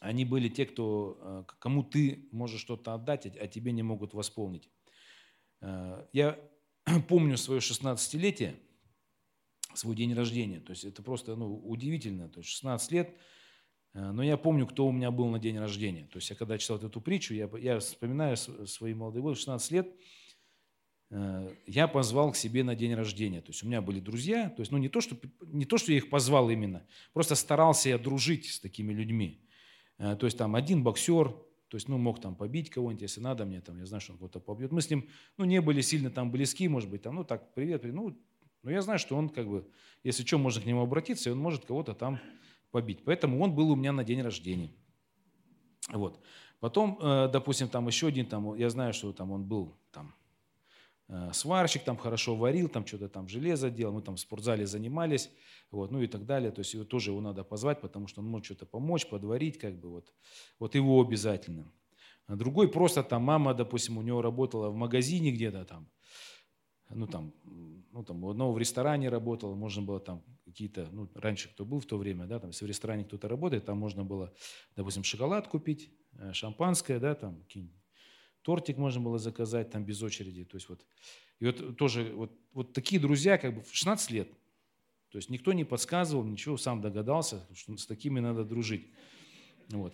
они 0.00 0.24
были 0.24 0.48
те, 0.48 0.66
кто, 0.66 1.18
э, 1.20 1.44
кому 1.58 1.84
ты 1.84 2.28
можешь 2.32 2.60
что-то 2.60 2.94
отдать, 2.94 3.26
а 3.26 3.46
тебе 3.46 3.72
не 3.72 3.82
могут 3.82 4.14
восполнить. 4.14 4.68
Я 5.60 6.38
помню 7.08 7.36
свое 7.38 7.60
16-летие, 7.60 8.56
свой 9.74 9.96
день 9.96 10.14
рождения. 10.14 10.60
То 10.60 10.70
есть 10.70 10.84
это 10.84 11.02
просто 11.02 11.34
ну, 11.34 11.56
удивительно. 11.56 12.28
То 12.28 12.40
есть 12.40 12.50
16 12.50 12.92
лет– 12.92 13.16
Э, 13.96 14.10
но 14.12 14.22
я 14.22 14.36
помню, 14.36 14.66
кто 14.66 14.86
у 14.86 14.92
меня 14.92 15.10
был 15.10 15.28
на 15.28 15.38
день 15.38 15.58
рождения. 15.58 16.06
То 16.12 16.18
есть 16.18 16.30
я 16.30 16.36
когда 16.36 16.58
читал 16.58 16.76
эту 16.76 17.00
притчу, 17.00 17.34
я, 17.34 17.50
я 17.58 17.78
вспоминаю 17.80 18.36
свои 18.36 18.94
молодые 18.94 19.22
годы, 19.22 19.36
16 19.36 19.70
лет. 19.72 19.88
Э, 21.10 21.54
я 21.66 21.88
позвал 21.88 22.32
к 22.32 22.36
себе 22.36 22.64
на 22.64 22.74
день 22.74 22.94
рождения. 22.94 23.40
То 23.40 23.50
есть 23.50 23.62
у 23.62 23.66
меня 23.66 23.80
были 23.80 24.00
друзья, 24.00 24.50
то 24.50 24.60
есть 24.60 24.72
ну, 24.72 24.78
не, 24.78 24.88
то, 24.88 25.00
что, 25.00 25.16
не 25.40 25.64
то, 25.64 25.78
что 25.78 25.92
я 25.92 25.98
их 25.98 26.10
позвал 26.10 26.50
именно, 26.50 26.86
просто 27.12 27.34
старался 27.34 27.88
я 27.88 27.98
дружить 27.98 28.46
с 28.46 28.60
такими 28.60 28.92
людьми. 28.92 29.40
Э, 29.98 30.16
то 30.16 30.26
есть 30.26 30.38
там 30.38 30.54
один 30.54 30.82
боксер, 30.82 31.34
то 31.68 31.76
есть, 31.76 31.88
ну, 31.88 31.98
мог 31.98 32.20
там 32.20 32.36
побить 32.36 32.70
кого-нибудь, 32.70 33.02
если 33.02 33.20
надо 33.20 33.44
мне, 33.44 33.60
там, 33.60 33.78
я 33.78 33.86
знаю, 33.86 34.00
что 34.00 34.12
он 34.12 34.18
кого-то 34.18 34.38
побьет. 34.38 34.70
Мы 34.70 34.80
с 34.80 34.88
ним, 34.88 35.08
ну, 35.36 35.44
не 35.44 35.60
были 35.60 35.80
сильно 35.80 36.10
там 36.10 36.30
близки, 36.30 36.68
может 36.68 36.88
быть, 36.88 37.02
там, 37.02 37.16
ну, 37.16 37.24
так, 37.24 37.54
привет, 37.54 37.82
привет. 37.82 37.96
Ну, 37.96 38.16
но 38.62 38.70
я 38.70 38.82
знаю, 38.82 38.98
что 38.98 39.16
он, 39.16 39.28
как 39.28 39.48
бы, 39.48 39.68
если 40.04 40.24
что, 40.24 40.38
можно 40.38 40.62
к 40.62 40.66
нему 40.66 40.82
обратиться, 40.82 41.28
и 41.28 41.32
он 41.32 41.38
может 41.38 41.64
кого-то 41.64 41.94
там 41.94 42.20
побить. 42.70 43.04
Поэтому 43.04 43.40
он 43.42 43.54
был 43.54 43.70
у 43.70 43.76
меня 43.76 43.92
на 43.92 44.04
день 44.04 44.22
рождения. 44.22 44.70
Вот. 45.88 46.20
Потом, 46.60 46.98
э, 47.00 47.28
допустим, 47.32 47.68
там 47.68 47.86
еще 47.86 48.08
один, 48.08 48.26
там, 48.26 48.54
я 48.56 48.70
знаю, 48.70 48.92
что 48.92 49.12
там 49.12 49.30
он 49.32 49.44
был 49.44 49.76
там, 49.92 50.14
сварщик, 51.32 51.84
там 51.84 51.96
хорошо 51.96 52.34
варил, 52.34 52.68
там 52.68 52.86
что-то 52.86 53.08
там 53.08 53.28
железо 53.28 53.70
делал, 53.70 53.94
мы 53.94 54.02
там 54.02 54.16
в 54.16 54.20
спортзале 54.20 54.66
занимались, 54.66 55.30
вот, 55.70 55.90
ну 55.90 56.02
и 56.02 56.06
так 56.06 56.26
далее. 56.26 56.50
То 56.50 56.60
есть 56.60 56.74
его 56.74 56.84
тоже 56.84 57.10
его 57.10 57.20
надо 57.20 57.44
позвать, 57.44 57.80
потому 57.80 58.08
что 58.08 58.20
он 58.20 58.28
может 58.28 58.46
что-то 58.46 58.66
помочь, 58.66 59.08
подварить, 59.08 59.58
как 59.58 59.78
бы 59.78 59.90
вот. 59.90 60.12
Вот 60.58 60.74
его 60.74 61.00
обязательно. 61.00 61.70
А 62.26 62.34
другой 62.34 62.68
просто 62.68 63.02
там 63.02 63.22
мама, 63.22 63.54
допустим, 63.54 63.98
у 63.98 64.02
него 64.02 64.20
работала 64.20 64.68
в 64.68 64.74
магазине 64.74 65.30
где-то 65.30 65.64
там, 65.64 65.88
ну 66.90 67.06
там, 67.06 67.32
ну 67.44 68.04
там 68.04 68.24
у 68.24 68.30
одного 68.30 68.52
в 68.52 68.58
ресторане 68.58 69.08
работала, 69.08 69.54
можно 69.54 69.82
было 69.82 70.00
там 70.00 70.24
какие-то, 70.44 70.88
ну 70.90 71.08
раньше 71.14 71.48
кто 71.48 71.64
был 71.64 71.80
в 71.80 71.86
то 71.86 71.98
время, 71.98 72.26
да, 72.26 72.40
там 72.40 72.50
если 72.50 72.64
в 72.64 72.68
ресторане 72.68 73.04
кто-то 73.04 73.28
работает, 73.28 73.64
там 73.64 73.78
можно 73.78 74.04
было, 74.04 74.32
допустим, 74.74 75.04
шоколад 75.04 75.46
купить, 75.46 75.90
э, 76.18 76.32
шампанское, 76.32 76.98
да, 76.98 77.14
там 77.14 77.44
тортик 78.46 78.76
можно 78.76 79.00
было 79.00 79.18
заказать 79.18 79.70
там 79.70 79.84
без 79.84 80.00
очереди, 80.04 80.44
то 80.44 80.56
есть 80.56 80.68
вот, 80.68 80.86
и 81.40 81.46
вот 81.46 81.76
тоже 81.76 82.12
вот, 82.14 82.30
вот 82.52 82.72
такие 82.72 83.00
друзья 83.00 83.38
как 83.38 83.56
бы 83.56 83.62
в 83.62 83.74
16 83.74 84.12
лет, 84.12 84.30
то 85.10 85.18
есть 85.18 85.30
никто 85.30 85.52
не 85.52 85.64
подсказывал, 85.64 86.22
ничего, 86.22 86.56
сам 86.56 86.80
догадался, 86.80 87.44
что 87.54 87.76
с 87.76 87.86
такими 87.86 88.20
надо 88.20 88.44
дружить, 88.44 88.86
вот. 89.70 89.92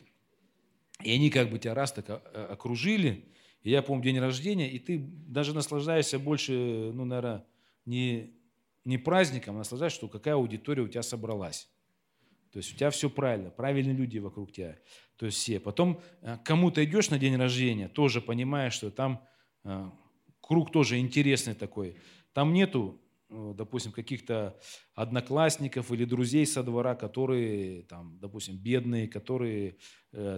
И 1.02 1.10
они 1.10 1.30
как 1.30 1.48
бы 1.48 1.58
тебя 1.58 1.72
раз 1.72 1.92
так 1.92 2.10
окружили, 2.50 3.24
и 3.62 3.70
я 3.70 3.80
помню 3.80 4.04
день 4.04 4.18
рождения, 4.18 4.70
и 4.70 4.78
ты 4.78 4.98
даже 4.98 5.54
наслаждаешься 5.54 6.18
больше, 6.18 6.52
ну, 6.92 7.06
наверное, 7.06 7.46
не, 7.86 8.34
не 8.84 8.98
праздником, 8.98 9.54
а 9.54 9.58
наслаждаешься, 9.60 9.96
что 9.96 10.08
какая 10.08 10.34
аудитория 10.34 10.82
у 10.82 10.88
тебя 10.88 11.02
собралась. 11.02 11.70
То 12.52 12.58
есть 12.58 12.74
у 12.74 12.76
тебя 12.76 12.90
все 12.90 13.08
правильно, 13.08 13.50
правильные 13.50 13.96
люди 13.96 14.18
вокруг 14.18 14.52
тебя. 14.52 14.78
То 15.16 15.26
есть 15.26 15.38
все. 15.38 15.58
Потом 15.58 16.00
э, 16.20 16.36
кому-то 16.44 16.84
идешь 16.84 17.10
на 17.10 17.18
день 17.18 17.36
рождения, 17.36 17.88
тоже 17.88 18.20
понимаешь, 18.20 18.74
что 18.74 18.90
там 18.90 19.26
э, 19.64 19.90
круг 20.40 20.70
тоже 20.70 20.98
интересный 20.98 21.54
такой. 21.54 21.96
Там 22.32 22.52
нету 22.52 23.02
Э, 23.32 23.54
допустим, 23.56 23.92
каких-то 23.92 24.58
одноклассников 24.94 25.90
или 25.90 26.04
друзей 26.04 26.46
со 26.46 26.62
двора, 26.62 26.94
которые, 26.94 27.82
там, 27.84 28.18
допустим, 28.20 28.56
бедные, 28.58 29.08
которые 29.08 29.76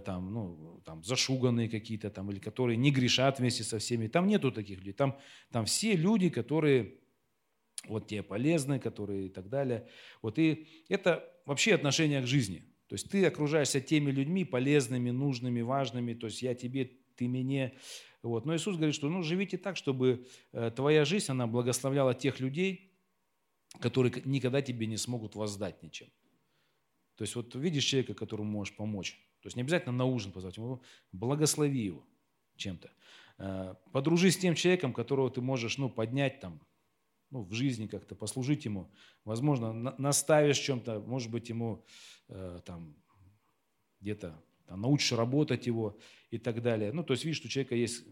там, 0.05 0.33
ну, 0.33 0.81
там, 0.85 1.03
зашуганные 1.03 1.69
какие-то, 1.69 2.09
там, 2.09 2.31
или 2.31 2.39
которые 2.39 2.77
не 2.77 2.93
грешат 2.93 3.41
вместе 3.41 3.65
со 3.65 3.81
всеми. 3.81 4.07
Там 4.07 4.29
нету 4.29 4.53
таких 4.53 4.79
людей. 4.79 4.93
Там, 4.93 5.19
там 5.51 5.65
все 5.65 5.97
люди, 5.97 6.29
которые 6.29 7.01
вот 7.89 8.07
тебе 8.07 8.23
полезны, 8.23 8.79
которые 8.79 9.27
и 9.27 9.29
так 9.29 9.49
далее. 9.49 9.89
Вот 10.23 10.39
и 10.39 10.69
это 10.89 11.29
вообще 11.45 11.75
отношение 11.75 12.23
к 12.23 12.27
жизни. 12.27 12.65
То 12.89 12.95
есть 12.95 13.09
ты 13.11 13.25
окружаешься 13.25 13.81
теми 13.81 14.11
людьми 14.11 14.45
полезными, 14.45 15.11
нужными, 15.11 15.63
важными. 15.63 16.15
То 16.15 16.27
есть 16.27 16.43
я 16.43 16.55
тебе, 16.55 16.91
ты 17.17 17.29
мне. 17.29 17.75
Вот. 18.23 18.47
Но 18.47 18.55
Иисус 18.55 18.77
говорит, 18.77 18.95
что 18.95 19.09
ну, 19.09 19.23
живите 19.23 19.59
так, 19.59 19.77
чтобы 19.77 20.27
э, 20.53 20.71
твоя 20.75 21.05
жизнь, 21.05 21.31
она 21.31 21.47
благословляла 21.47 22.15
тех 22.15 22.41
людей, 22.41 22.93
которые 23.81 24.23
никогда 24.25 24.63
тебе 24.63 24.87
не 24.87 24.97
смогут 24.97 25.35
воздать 25.35 25.83
ничем. 25.83 26.09
То 27.17 27.23
есть 27.23 27.35
вот 27.37 27.55
видишь 27.55 27.85
человека, 27.85 28.15
которому 28.15 28.51
можешь 28.51 28.75
помочь. 28.77 29.15
То 29.41 29.47
есть 29.47 29.57
не 29.57 29.63
обязательно 29.63 29.93
на 29.93 30.05
ужин 30.05 30.33
позвать 30.33 30.57
благослови 31.13 31.81
его 31.81 32.05
чем-то. 32.57 32.91
Э, 33.39 33.75
подружись 33.93 34.35
с 34.35 34.39
тем 34.39 34.55
человеком, 34.55 34.93
которого 34.93 35.31
ты 35.31 35.41
можешь 35.41 35.79
ну, 35.79 35.89
поднять 35.89 36.41
там, 36.41 36.61
ну, 37.35 37.43
в 37.43 37.53
жизни 37.53 37.89
как-то, 37.89 38.15
послужить 38.15 38.65
ему. 38.65 38.89
Возможно, 39.25 39.73
наставишь 39.99 40.59
чем-то, 40.59 41.01
может 41.01 41.33
быть, 41.33 41.49
ему 41.49 41.85
э, 42.29 42.61
там 42.65 42.95
где-то 44.01 44.41
там, 44.67 44.81
научишь 44.81 45.13
работать 45.13 45.67
его 45.67 45.99
и 46.31 46.39
так 46.39 46.63
далее. 46.63 46.93
Ну, 46.93 47.03
то 47.03 47.13
есть 47.13 47.25
видишь, 47.25 47.39
что 47.39 47.49
у 47.49 47.51
человека 47.51 47.75
есть 47.75 48.05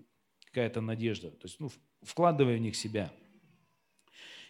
какая-то 0.47 0.81
надежда. 0.81 1.31
То 1.31 1.47
есть, 1.47 1.61
ну, 1.61 1.71
вкладывай 2.03 2.57
в 2.57 2.61
них 2.61 2.75
себя. 2.75 3.13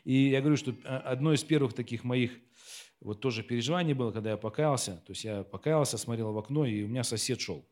И 0.04 0.30
я 0.30 0.40
говорю, 0.40 0.56
что 0.56 0.74
а, 0.84 1.00
одно 1.00 1.34
из 1.34 1.44
первых 1.44 1.74
таких 1.74 2.02
моих 2.02 2.32
вот 3.00 3.20
тоже 3.20 3.42
переживаний 3.42 3.92
было, 3.92 4.10
когда 4.10 4.30
я 4.30 4.36
покаялся. 4.38 5.02
То 5.04 5.12
есть 5.12 5.24
я 5.24 5.44
покаялся, 5.44 5.98
смотрел 5.98 6.32
в 6.32 6.38
окно, 6.38 6.64
и 6.64 6.82
у 6.82 6.88
меня 6.88 7.04
сосед 7.04 7.42
шел 7.42 7.62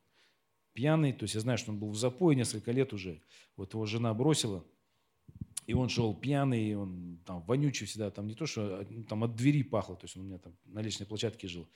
пьяный. 0.75 1.15
То 1.15 1.25
есть 1.25 1.35
я 1.35 1.41
знаю, 1.41 1.57
что 1.57 1.71
он 1.71 1.79
был 1.79 1.89
в 1.89 1.97
запое 1.97 2.37
несколько 2.37 2.73
лет 2.73 2.93
уже. 2.93 3.23
Вот 3.57 3.73
его 3.73 3.87
жена 3.87 4.13
бросила. 4.13 4.67
И 5.71 5.73
он 5.73 5.89
шел 5.89 6.13
пьяный, 6.17 6.75
он 6.75 7.21
там 7.25 7.43
вонючий 7.43 7.87
всегда, 7.87 8.11
там 8.11 8.27
не 8.27 8.35
то, 8.35 8.45
что 8.45 8.81
а, 8.81 8.87
ну, 8.91 9.05
там 9.05 9.23
от 9.23 9.37
двери 9.37 9.63
пахло, 9.63 9.95
то 9.95 10.05
есть 10.05 10.17
он 10.17 10.23
у 10.23 10.27
меня 10.27 10.39
там 10.39 10.57
на 10.65 10.83
личной 10.83 11.07
площадке 11.07 11.47
жил. 11.47 11.69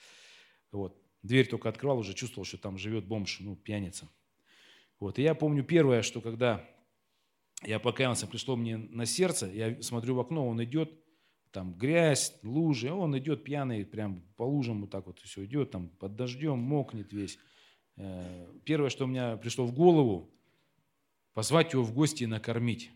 Вот. 0.72 1.00
Дверь 1.22 1.48
только 1.48 1.68
открывал, 1.68 2.00
уже 2.00 2.12
чувствовал, 2.12 2.44
что 2.44 2.58
там 2.58 2.76
живет 2.76 3.04
бомж, 3.04 3.38
ну, 3.38 3.54
пьяница. 3.54 4.08
Вот. 4.98 5.20
И 5.20 5.22
я 5.22 5.36
помню 5.36 5.62
первое, 5.62 6.02
что 6.02 6.20
когда 6.20 6.68
я 7.62 7.78
покаялся, 7.78 8.26
пришло 8.26 8.56
мне 8.56 8.78
на 8.78 9.06
сердце, 9.06 9.46
я 9.46 9.80
смотрю 9.80 10.16
в 10.16 10.20
окно, 10.20 10.44
он 10.44 10.64
идет, 10.64 10.90
там 11.52 11.72
грязь, 11.72 12.36
лужи, 12.42 12.90
он 12.90 13.16
идет 13.16 13.44
пьяный, 13.44 13.84
прям 13.84 14.22
по 14.34 14.42
лужам 14.42 14.80
вот 14.80 14.90
так 14.90 15.06
вот 15.06 15.20
все 15.20 15.44
идет, 15.44 15.70
там 15.70 15.88
под 15.88 16.16
дождем, 16.16 16.58
мокнет 16.58 17.12
весь. 17.12 17.38
Э, 17.94 18.48
первое, 18.64 18.90
что 18.90 19.04
у 19.04 19.06
меня 19.06 19.36
пришло 19.36 19.64
в 19.64 19.72
голову, 19.72 20.34
позвать 21.32 21.74
его 21.74 21.84
в 21.84 21.94
гости 21.94 22.24
и 22.24 22.26
накормить. 22.26 22.90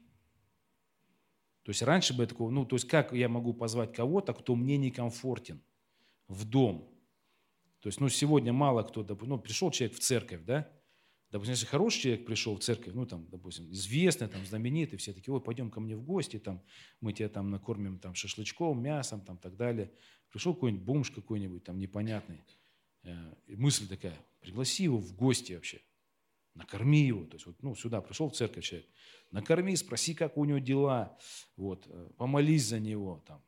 То 1.68 1.72
есть 1.72 1.82
раньше 1.82 2.16
бы 2.16 2.26
такого, 2.26 2.50
ну, 2.50 2.64
то 2.64 2.76
есть 2.76 2.88
как 2.88 3.12
я 3.12 3.28
могу 3.28 3.52
позвать 3.52 3.92
кого-то, 3.92 4.32
кто 4.32 4.56
мне 4.56 4.78
некомфортен 4.78 5.60
в 6.26 6.46
дом, 6.46 6.88
то 7.80 7.88
есть, 7.88 8.00
ну, 8.00 8.08
сегодня 8.08 8.54
мало 8.54 8.84
кто, 8.84 9.06
ну, 9.20 9.38
пришел 9.38 9.70
человек 9.70 9.94
в 9.98 10.00
церковь, 10.00 10.44
да, 10.46 10.66
допустим, 11.30 11.52
если 11.52 11.66
хороший 11.66 12.00
человек 12.00 12.24
пришел 12.24 12.56
в 12.56 12.60
церковь, 12.60 12.94
ну, 12.94 13.04
там, 13.04 13.28
допустим, 13.28 13.70
известный, 13.70 14.28
там, 14.28 14.46
знаменитый, 14.46 14.98
все 14.98 15.12
такие, 15.12 15.34
ой, 15.34 15.42
пойдем 15.42 15.70
ко 15.70 15.78
мне 15.80 15.94
в 15.94 16.02
гости, 16.02 16.38
там, 16.38 16.62
мы 17.02 17.12
тебя 17.12 17.28
там 17.28 17.50
накормим 17.50 17.98
там 17.98 18.14
шашлычком, 18.14 18.82
мясом, 18.82 19.20
там, 19.20 19.36
так 19.36 19.54
далее. 19.54 19.92
Пришел 20.30 20.54
какой-нибудь 20.54 20.86
бомж 20.86 21.10
какой-нибудь 21.10 21.64
там 21.64 21.78
непонятный. 21.78 22.40
Э, 23.02 23.34
мысль 23.46 23.86
такая, 23.86 24.16
пригласи 24.40 24.84
его 24.84 24.96
в 24.96 25.14
гости 25.14 25.52
вообще, 25.52 25.82
накорми 26.54 27.06
его. 27.06 27.24
То 27.24 27.34
есть, 27.34 27.46
вот, 27.46 27.62
ну, 27.62 27.74
сюда 27.74 28.00
пришел 28.00 28.28
в 28.28 28.34
церковь 28.34 28.64
человек, 28.64 28.88
накорми, 29.30 29.76
спроси, 29.76 30.14
как 30.14 30.36
у 30.36 30.44
него 30.44 30.58
дела, 30.58 31.16
вот, 31.56 31.86
э, 31.88 32.10
помолись 32.16 32.66
за 32.66 32.80
него, 32.80 33.22
там, 33.26 33.42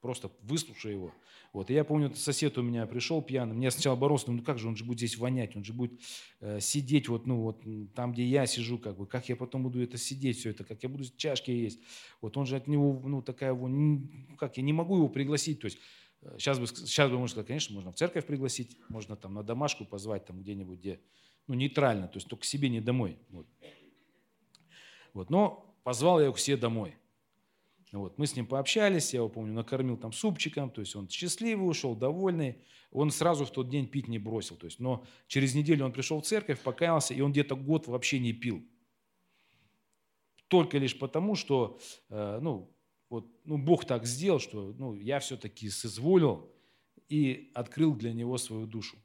просто 0.00 0.30
выслушай 0.42 0.92
его. 0.92 1.12
Вот. 1.52 1.70
И 1.70 1.74
я 1.74 1.84
помню, 1.84 2.14
сосед 2.14 2.58
у 2.58 2.62
меня 2.62 2.86
пришел 2.86 3.22
пьяный, 3.22 3.54
мне 3.54 3.70
сначала 3.70 3.96
боролся, 3.96 4.30
ну 4.30 4.42
как 4.42 4.58
же, 4.58 4.68
он 4.68 4.76
же 4.76 4.84
будет 4.84 4.98
здесь 4.98 5.16
вонять, 5.16 5.56
он 5.56 5.64
же 5.64 5.72
будет 5.72 6.00
э, 6.40 6.60
сидеть 6.60 7.08
вот, 7.08 7.26
ну, 7.26 7.40
вот 7.40 7.62
там, 7.94 8.12
где 8.12 8.24
я 8.24 8.46
сижу, 8.46 8.78
как 8.78 8.98
бы, 8.98 9.06
как 9.06 9.28
я 9.28 9.36
потом 9.36 9.62
буду 9.62 9.82
это 9.82 9.96
сидеть, 9.96 10.38
все 10.38 10.50
это, 10.50 10.64
как 10.64 10.82
я 10.82 10.88
буду 10.88 11.04
чашки 11.16 11.50
есть. 11.50 11.80
Вот 12.20 12.36
он 12.36 12.46
же 12.46 12.56
от 12.56 12.66
него, 12.66 13.00
ну, 13.04 13.22
такая 13.22 13.54
вот, 13.54 13.70
как, 14.38 14.58
я 14.58 14.62
не 14.62 14.72
могу 14.72 14.96
его 14.96 15.08
пригласить, 15.08 15.60
то 15.60 15.64
есть 15.64 15.78
сейчас 16.36 16.58
э, 16.58 16.60
бы, 16.60 16.66
сейчас 16.66 17.10
бы 17.10 17.18
можно 17.18 17.32
сказать, 17.32 17.46
конечно, 17.48 17.74
можно 17.74 17.90
в 17.90 17.96
церковь 17.96 18.26
пригласить, 18.26 18.76
можно 18.88 19.16
там 19.16 19.34
на 19.34 19.42
домашку 19.42 19.86
позвать, 19.86 20.26
там 20.26 20.40
где-нибудь, 20.40 20.78
где, 20.78 21.00
ну, 21.46 21.54
нейтрально, 21.54 22.08
то 22.08 22.16
есть 22.16 22.28
только 22.28 22.42
к 22.42 22.44
себе, 22.44 22.68
не 22.68 22.80
домой. 22.80 23.18
Вот. 23.30 23.46
Вот. 25.12 25.30
Но 25.30 25.74
позвал 25.84 26.18
я 26.18 26.26
его 26.26 26.34
к 26.34 26.38
себе 26.38 26.56
домой. 26.56 26.96
Вот. 27.92 28.18
Мы 28.18 28.26
с 28.26 28.36
ним 28.36 28.46
пообщались, 28.46 29.14
я 29.14 29.20
его, 29.20 29.28
помню, 29.28 29.52
накормил 29.54 29.96
там 29.96 30.12
супчиком, 30.12 30.70
то 30.70 30.80
есть 30.80 30.96
он 30.96 31.08
счастливый 31.08 31.68
ушел, 31.68 31.94
довольный. 31.94 32.58
Он 32.90 33.10
сразу 33.10 33.44
в 33.44 33.50
тот 33.50 33.68
день 33.68 33.86
пить 33.86 34.08
не 34.08 34.18
бросил. 34.18 34.56
То 34.56 34.66
есть, 34.66 34.80
но 34.80 35.04
через 35.26 35.54
неделю 35.54 35.84
он 35.84 35.92
пришел 35.92 36.20
в 36.20 36.26
церковь, 36.26 36.60
покаялся, 36.60 37.14
и 37.14 37.20
он 37.20 37.32
где-то 37.32 37.56
год 37.56 37.86
вообще 37.86 38.18
не 38.18 38.32
пил. 38.32 38.66
Только 40.48 40.78
лишь 40.78 40.98
потому, 40.98 41.34
что 41.34 41.78
э, 42.08 42.38
ну, 42.40 42.74
вот, 43.08 43.26
ну, 43.44 43.58
Бог 43.58 43.84
так 43.84 44.06
сделал, 44.06 44.40
что 44.40 44.74
ну, 44.78 44.94
я 44.94 45.18
все-таки 45.20 45.70
соизволил 45.70 46.52
и 47.08 47.50
открыл 47.54 47.94
для 47.94 48.12
него 48.12 48.38
свою 48.38 48.66
душу. 48.66 48.96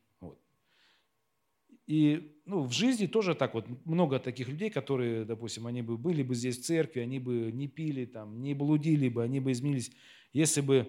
И 1.88 2.40
ну, 2.46 2.64
в 2.64 2.72
жизни 2.72 3.08
тоже 3.08 3.36
так 3.36 3.54
вот 3.54 3.66
много 3.86 4.20
таких 4.20 4.48
людей, 4.48 4.70
которые, 4.70 5.26
допустим, 5.26 5.68
они 5.68 5.82
бы 5.82 5.98
были 5.98 6.24
бы 6.24 6.36
здесь 6.36 6.60
в 6.60 6.64
церкви, 6.64 7.02
они 7.02 7.20
бы 7.20 7.52
не 7.52 7.68
пили, 7.68 8.06
там, 8.06 8.42
не 8.42 8.54
блудили 8.54 9.10
бы, 9.10 9.24
они 9.24 9.40
бы 9.40 9.52
изменились, 9.52 9.92
если 10.32 10.62
бы 10.62 10.88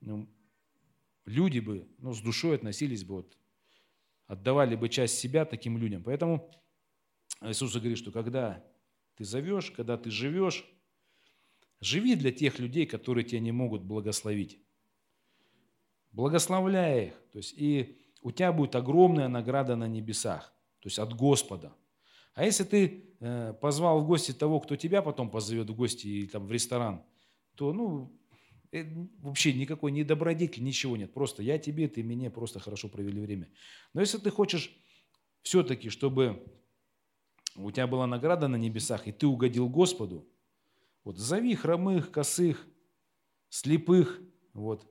ну, 0.00 0.28
люди 1.24 1.58
бы 1.58 1.88
ну, 1.98 2.14
с 2.14 2.20
душой 2.20 2.56
относились 2.56 3.04
бы, 3.04 3.16
вот, 3.16 3.36
отдавали 4.26 4.76
бы 4.76 4.88
часть 4.88 5.18
себя 5.18 5.44
таким 5.44 5.76
людям. 5.76 6.02
Поэтому 6.02 6.50
Иисус 7.42 7.74
говорит, 7.74 7.98
что 7.98 8.12
когда 8.12 8.64
ты 9.16 9.24
зовешь, 9.24 9.70
когда 9.70 9.98
ты 9.98 10.10
живешь, 10.10 10.64
Живи 11.80 12.16
для 12.16 12.32
тех 12.32 12.58
людей, 12.58 12.86
которые 12.86 13.24
тебя 13.24 13.40
не 13.40 13.52
могут 13.52 13.82
благословить. 13.82 14.60
Благословляй 16.10 17.08
их. 17.08 17.12
То 17.32 17.38
есть 17.38 17.54
и 17.56 17.96
у 18.28 18.30
тебя 18.30 18.52
будет 18.52 18.76
огромная 18.76 19.26
награда 19.28 19.74
на 19.74 19.88
небесах, 19.88 20.52
то 20.80 20.88
есть 20.88 20.98
от 20.98 21.14
Господа. 21.14 21.74
А 22.34 22.44
если 22.44 22.62
ты 22.62 23.14
э, 23.20 23.54
позвал 23.54 24.00
в 24.00 24.06
гости 24.06 24.32
того, 24.32 24.60
кто 24.60 24.76
тебя 24.76 25.00
потом 25.00 25.30
позовет 25.30 25.70
в 25.70 25.74
гости 25.74 26.06
и 26.06 26.26
там 26.26 26.46
в 26.46 26.52
ресторан, 26.52 27.02
то 27.54 27.72
ну 27.72 28.14
э, 28.70 28.84
вообще 29.20 29.54
никакой 29.54 29.92
ни 29.92 30.02
добродетели, 30.02 30.62
ничего 30.62 30.98
нет. 30.98 31.14
Просто 31.14 31.42
я 31.42 31.58
тебе, 31.58 31.88
ты 31.88 32.04
мне 32.04 32.30
просто 32.30 32.60
хорошо 32.60 32.90
провели 32.90 33.18
время. 33.18 33.48
Но 33.94 34.02
если 34.02 34.18
ты 34.18 34.30
хочешь 34.30 34.76
все-таки, 35.40 35.88
чтобы 35.88 36.44
у 37.56 37.70
тебя 37.70 37.86
была 37.86 38.06
награда 38.06 38.46
на 38.46 38.56
небесах, 38.56 39.08
и 39.08 39.12
ты 39.12 39.26
угодил 39.26 39.70
Господу, 39.70 40.28
вот 41.02 41.16
зови 41.16 41.54
хромых, 41.54 42.10
косых, 42.10 42.66
слепых, 43.48 44.20
вот, 44.52 44.86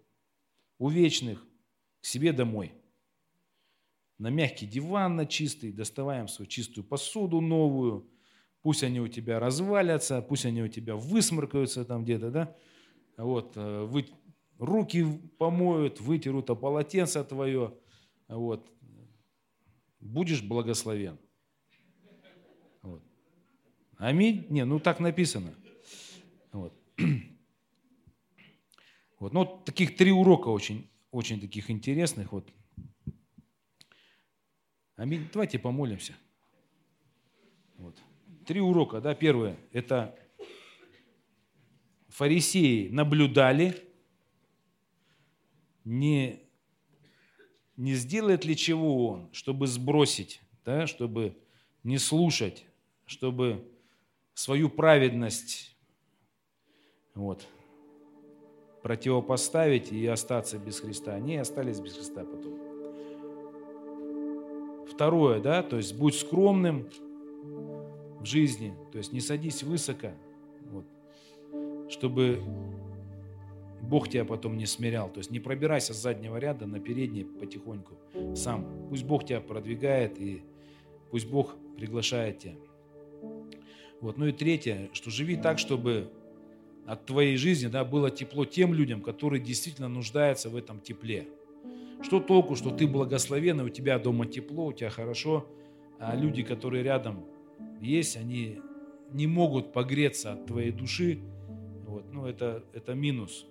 увечных 0.80 1.46
к 2.02 2.06
себе 2.08 2.34
домой– 2.34 2.74
на 4.18 4.30
мягкий 4.30 4.65
диван, 4.65 5.15
на 5.15 5.26
чистый, 5.26 5.72
доставаем 5.72 6.28
свою 6.28 6.47
чистую 6.47 6.84
посуду 6.84 7.41
новую, 7.41 8.09
пусть 8.61 8.84
они 8.84 8.99
у 8.99 9.07
тебя 9.07 9.39
развалятся, 9.39 10.22
пусть 10.22 10.45
они 10.45 10.63
у 10.63 10.68
тебя 10.68 10.95
высморкаются 10.95 11.86
там 11.86 12.03
где-то, 12.03 12.32
да, 12.32 12.55
вот, 13.18 13.53
э, 13.55 13.84
вы, 13.84 14.07
руки 14.57 15.05
помоют, 15.38 16.01
вытерут, 16.01 16.49
а 16.49 16.55
полотенце 16.55 17.24
твое, 17.24 17.74
вот, 18.28 18.68
будешь 19.99 20.41
благословен. 20.41 21.18
Вот. 22.82 23.03
Аминь? 23.97 24.45
Не, 24.49 24.65
ну 24.65 24.80
так 24.80 24.99
написано. 24.99 25.53
Вот. 26.51 26.74
Вот. 29.20 29.34
Ну, 29.34 29.45
таких 29.65 29.97
три 29.97 30.11
урока 30.11 30.49
очень, 30.49 30.88
очень 31.09 31.41
таких 31.41 31.72
интересных. 31.72 32.32
Вот 32.32 32.53
Аминь. 34.98 35.30
Давайте 35.32 35.60
помолимся. 35.60 36.14
Вот. 37.78 37.95
Три 38.45 38.60
урока. 38.60 39.00
Да? 39.00 39.14
Первое– 39.14 39.56
это 39.72 40.18
фарисеи 42.10 42.89
наблюдали, 42.89 43.84
не, 45.86 46.41
не 47.78 47.93
сделает 47.93 48.43
ли 48.43 48.58
чего 48.58 49.08
он, 49.08 49.30
чтобы 49.34 49.68
сбросить, 49.68 50.41
да? 50.66 50.88
чтобы 50.88 51.38
не 51.84 52.00
слушать, 52.00 52.66
чтобы 53.06 53.72
свою 54.34 54.68
праведность 54.68 55.78
вот, 57.14 57.48
противопоставить 58.82 59.91
и 59.91 60.08
остаться 60.08 60.58
без 60.58 60.80
Христа. 60.80 61.14
Они 61.14 61.38
остались 61.38 61.80
без 61.80 61.93
Христа 61.93 62.26
потом. 62.26 62.66
Второе, 64.90 65.40
да, 65.40 65.64
то 65.64 65.78
есть 65.78 65.96
будь 65.96 66.16
скромным 66.16 66.88
в 68.20 68.26
жизни, 68.26 68.74
то 68.92 68.98
есть 68.98 69.14
не 69.14 69.20
садись 69.20 69.64
высоко, 69.64 70.12
вот, 70.72 70.86
чтобы 71.90 72.42
Бог 73.82 74.10
тебя 74.10 74.26
потом 74.26 74.58
не 74.58 74.66
смирял. 74.66 75.10
То 75.10 75.20
есть 75.20 75.32
не 75.32 75.40
пробирайся 75.40 75.94
с 75.94 75.98
заднего 75.98 76.38
ряда 76.38 76.66
на 76.66 76.80
передний 76.80 77.26
потихоньку 77.26 77.96
сам. 78.36 78.88
Пусть 78.90 79.06
Бог 79.06 79.26
тебя 79.26 79.40
продвигает 79.40 80.20
и 80.20 80.44
пусть 81.12 81.30
Бог 81.30 81.56
приглашает 81.78 82.40
тебя. 82.40 82.56
Вот. 84.02 84.18
Ну 84.18 84.28
и 84.28 84.32
третье, 84.32 84.90
что 84.94 85.10
живи 85.10 85.38
так, 85.38 85.58
чтобы 85.60 86.12
от 86.86 87.06
твоей 87.06 87.38
жизни 87.38 87.68
да, 87.68 87.84
было 87.84 88.12
тепло 88.12 88.46
тем 88.46 88.74
людям, 88.74 89.02
которые 89.02 89.42
действительно 89.42 89.88
нуждаются 89.88 90.50
в 90.50 90.56
этом 90.56 90.80
тепле. 90.80 91.28
Что 92.02 92.20
толку, 92.20 92.56
что 92.56 92.70
ты 92.70 92.88
благословенный, 92.88 93.66
у 93.66 93.70
тебя 93.70 93.98
дома 94.00 94.26
тепло, 94.26 94.68
у 94.68 94.74
тебя 94.74 94.89
хорошо, 94.89 95.48
а 96.00 96.16
люди, 96.16 96.43
которые 96.43 96.84
рядом 96.84 97.26
есть, 97.82 98.18
они 98.18 98.60
не 99.12 99.28
могут 99.28 99.74
погреться 99.74 100.34
от 100.34 100.45
твоей 100.45 100.72
души. 100.72 101.20
Вот, 101.88 102.06
ну, 102.12 102.26
это, 102.26 102.64
это 102.74 102.93
минус. 102.93 103.48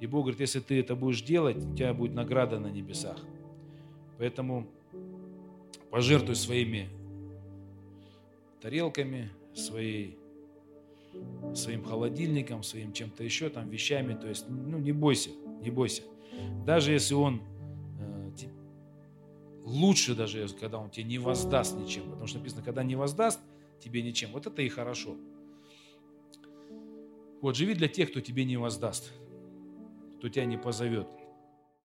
И 0.00 0.06
Бог 0.06 0.22
говорит, 0.22 0.40
если 0.40 0.60
ты 0.60 0.78
это 0.78 0.94
будешь 0.94 1.22
делать, 1.22 1.56
у 1.56 1.74
тебя 1.74 1.94
будет 1.94 2.14
награда 2.14 2.58
на 2.58 2.68
небесах. 2.68 3.18
Поэтому 4.18 4.66
пожертвуй 5.90 6.36
своими 6.36 6.88
тарелками, 8.60 9.30
своей, 9.54 10.18
своим 11.54 11.84
холодильником, 11.84 12.62
своим 12.62 12.92
чем-то 12.92 13.24
еще, 13.24 13.48
там, 13.48 13.68
вещами. 13.70 14.14
То 14.14 14.28
есть, 14.28 14.46
ну, 14.48 14.78
не 14.78 14.92
бойся, 14.92 15.30
не 15.62 15.70
бойся. 15.70 16.02
Даже 16.66 16.92
если 16.92 17.14
он 17.14 17.40
лучше 19.68 20.14
даже, 20.14 20.48
когда 20.48 20.78
он 20.78 20.90
тебе 20.90 21.04
не 21.04 21.18
воздаст 21.18 21.76
ничем. 21.76 22.04
Потому 22.04 22.26
что 22.26 22.38
написано, 22.38 22.62
когда 22.62 22.82
не 22.82 22.96
воздаст 22.96 23.40
тебе 23.80 24.02
ничем, 24.02 24.30
вот 24.32 24.46
это 24.46 24.62
и 24.62 24.68
хорошо. 24.68 25.16
Вот, 27.40 27.56
живи 27.56 27.74
для 27.74 27.88
тех, 27.88 28.10
кто 28.10 28.20
тебе 28.20 28.44
не 28.44 28.56
воздаст, 28.56 29.12
кто 30.18 30.28
тебя 30.28 30.44
не 30.44 30.56
позовет. 30.56 31.06